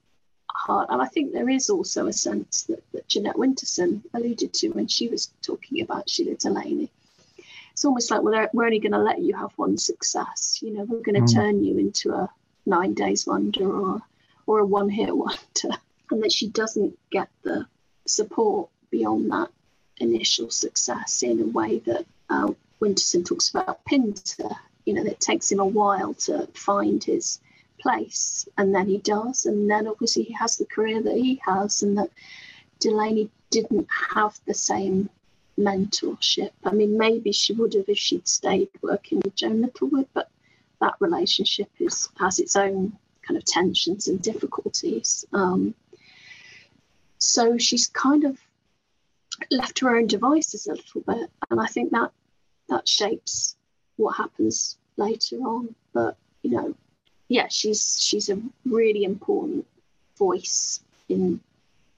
[0.55, 0.89] hard.
[0.91, 4.89] And I think there is also a sense that, that Jeanette Winterson alluded to when
[4.89, 6.91] she was talking about Shelagh Delaney.
[7.73, 10.59] It's almost like, well, we're only going to let you have one success.
[10.63, 11.35] You know, we're going to mm.
[11.35, 12.29] turn you into a
[12.67, 14.03] nine days wonder or,
[14.47, 15.39] or a one hit wonder.
[16.13, 17.67] And that she doesn't get the
[18.05, 19.49] support beyond that
[19.99, 24.49] initial success in a way that uh, Winterson talks about Pinter.
[24.85, 27.39] You know, it takes him a while to find his
[27.81, 28.49] place.
[28.59, 29.47] And then he does.
[29.47, 32.11] And then obviously he has the career that he has, and that
[32.78, 35.11] Delaney didn't have the same
[35.59, 36.51] mentorship.
[36.64, 40.31] I mean, maybe she would have if she'd stayed working with Joan Littlewood, but
[40.81, 45.24] that relationship is has its own kind of tensions and difficulties.
[45.33, 45.74] Um,
[47.18, 48.39] so she's kind of
[49.51, 52.12] left her own devices a little bit, and I think that
[52.68, 53.57] that shapes
[53.97, 55.74] what happens later on.
[55.93, 56.74] But you know,
[57.31, 59.64] yeah, she's she's a really important
[60.18, 61.41] voice in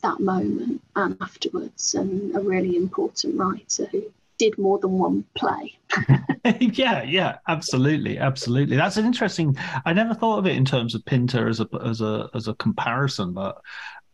[0.03, 4.05] that moment and afterwards, and a really important writer who
[4.37, 5.75] did more than one play.
[6.61, 8.77] yeah, yeah, absolutely, absolutely.
[8.77, 9.57] That's an interesting.
[9.87, 12.55] I never thought of it in terms of Pinter as a as a as a
[12.55, 13.63] comparison, but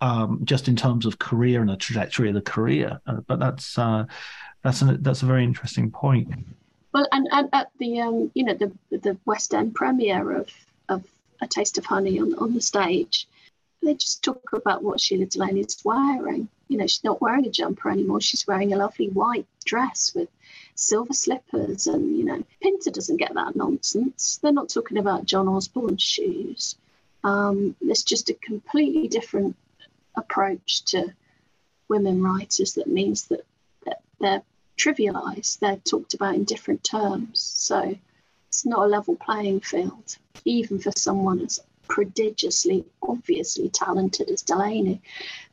[0.00, 3.00] um, just in terms of career and the trajectory of the career.
[3.08, 4.04] Uh, but that's uh,
[4.62, 6.32] that's a that's a very interesting point.
[6.94, 10.48] Well, and, and at the um, you know the the West End premiere of
[11.40, 13.28] A Taste of Honey on on the stage,
[13.82, 16.48] they just talk about what Shelagh Delaney is wearing.
[16.68, 18.20] You know, she's not wearing a jumper anymore.
[18.20, 20.28] She's wearing a lovely white dress with
[20.74, 21.86] silver slippers.
[21.86, 24.38] And, you know, Pinter doesn't get that nonsense.
[24.42, 26.76] They're not talking about John Osborne's shoes.
[27.24, 29.56] Um, it's just a completely different
[30.16, 31.14] approach to
[31.88, 33.44] women writers that means that,
[33.84, 34.42] that they're
[34.76, 37.40] trivialized, they're talked about in different terms.
[37.40, 37.96] So
[38.58, 45.00] it's not a level playing field, even for someone as prodigiously, obviously talented as Delaney.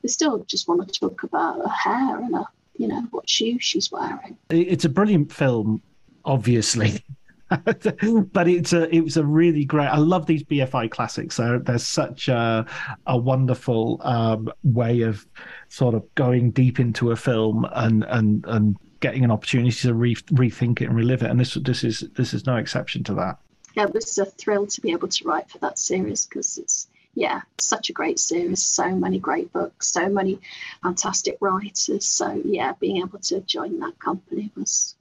[0.02, 2.46] They still just want to talk about her hair and her,
[2.78, 4.36] you know, what shoes she's wearing.
[4.50, 5.84] It's a brilliant film,
[6.26, 7.04] obviously.
[7.50, 9.86] but it's a it was a really great.
[9.86, 11.38] I love these BFI classics.
[11.38, 12.66] They're, they're such a,
[13.06, 15.28] a wonderful um, way of
[15.70, 20.16] sort of going deep into a film and and and getting an opportunity to re-
[20.16, 21.30] rethink it and relive it.
[21.30, 23.40] And this this is this is no exception to that
[23.76, 26.88] yeah, it was a thrill to be able to write for that series because it's
[27.14, 30.40] yeah, such a great series, so many great books, so many
[30.84, 32.06] fantastic writers.
[32.06, 34.96] So yeah, being able to join that company was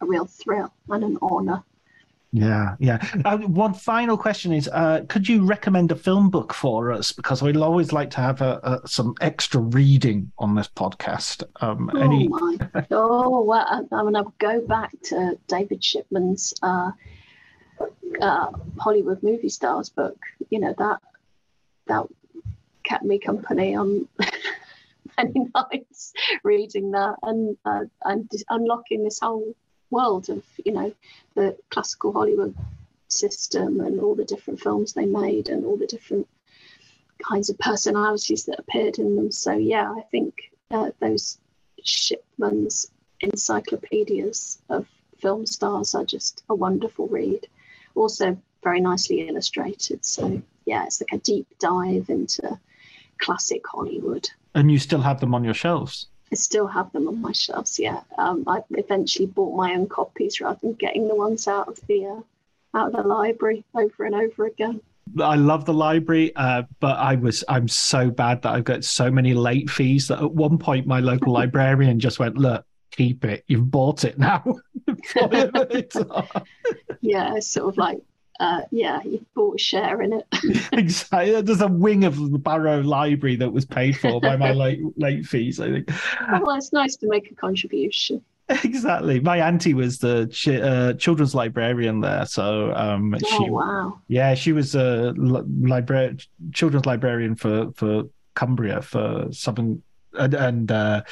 [0.00, 1.62] a real thrill and an honour.
[2.32, 3.04] Yeah, yeah.
[3.24, 7.10] Uh, one final question is: uh, Could you recommend a film book for us?
[7.10, 11.42] Because we'd always like to have a, a, some extra reading on this podcast.
[11.60, 12.28] Um, oh any...
[12.28, 12.56] my!
[12.92, 16.92] Oh well, I, I mean, I'll go back to David Shipman's uh,
[18.20, 20.18] uh, Hollywood movie stars book.
[20.50, 21.00] You know that
[21.86, 22.06] that
[22.84, 24.06] kept me company on
[25.18, 26.12] many nights
[26.44, 29.56] reading that and uh, and unlocking this whole
[29.90, 30.92] world of you know
[31.34, 32.54] the classical Hollywood
[33.08, 36.28] system and all the different films they made and all the different
[37.22, 39.30] kinds of personalities that appeared in them.
[39.32, 40.34] So yeah, I think
[40.70, 41.38] uh, those
[41.82, 44.86] Shipman's encyclopedias of
[45.18, 47.46] film stars are just a wonderful read
[47.94, 50.04] also very nicely illustrated.
[50.04, 52.58] So yeah, it's like a deep dive into
[53.18, 54.30] classic Hollywood.
[54.54, 56.06] And you still have them on your shelves?
[56.32, 57.78] I still have them on my shelves.
[57.78, 61.80] Yeah, um, I eventually bought my own copies rather than getting the ones out of
[61.86, 64.80] the uh, out of the library over and over again.
[65.20, 69.10] I love the library, uh, but I was I'm so bad that I've got so
[69.10, 73.44] many late fees that at one point my local librarian just went, "Look, keep it.
[73.46, 74.44] You've bought it now.
[77.00, 77.98] yeah, it's sort of like,
[78.40, 80.26] uh, yeah, you bought a share in it.
[80.72, 81.40] exactly.
[81.42, 85.26] There's a wing of the Barrow Library that was paid for by my late late
[85.26, 85.60] fees.
[85.60, 85.90] I think.
[86.32, 88.24] Well, it's nice to make a contribution.
[88.64, 89.20] Exactly.
[89.20, 93.98] My auntie was the ch- uh, children's librarian there, so um, oh, she, wow.
[94.08, 96.16] Yeah, she was a li-
[96.52, 99.82] children's librarian for for Cumbria for Southern
[100.14, 100.34] and.
[100.34, 101.02] and uh,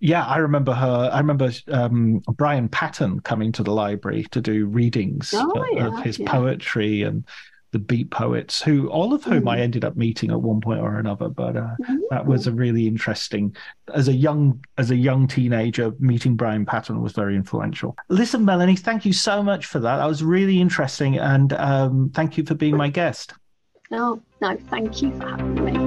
[0.00, 1.10] yeah, I remember her.
[1.12, 5.86] I remember um, Brian Patten coming to the library to do readings oh, of, yeah,
[5.86, 6.30] of his yeah.
[6.30, 7.24] poetry and
[7.72, 9.50] the beat poets, who all of whom Mm.
[9.50, 11.28] I ended up meeting at one point or another.
[11.28, 11.96] But uh, Mm-hmm.
[12.10, 13.56] that was a really interesting.
[13.92, 17.96] As a young as a young teenager, meeting Brian Patten was very influential.
[18.08, 19.96] Listen, Melanie, thank you so much for that.
[19.96, 23.34] That was really interesting, and um, thank you for being my guest.
[23.90, 25.85] No, no, thank you for having me.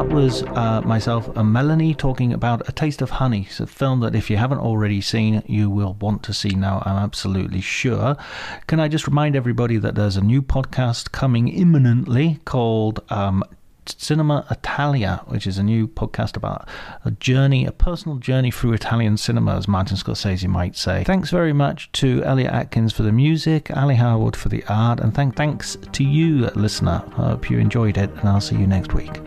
[0.00, 3.46] That was uh, myself and Melanie talking about A Taste of Honey.
[3.50, 6.82] It's a film that if you haven't already seen, you will want to see now,
[6.86, 8.16] I'm absolutely sure.
[8.66, 13.44] Can I just remind everybody that there's a new podcast coming imminently called um,
[13.84, 16.66] Cinema Italia, which is a new podcast about
[17.04, 21.04] a journey, a personal journey through Italian cinema, as Martin Scorsese might say.
[21.04, 25.14] Thanks very much to Elliot Atkins for the music, Ali Harwood for the art, and
[25.14, 27.02] thank thanks to you, listener.
[27.18, 29.20] I hope you enjoyed it, and I'll see you next week.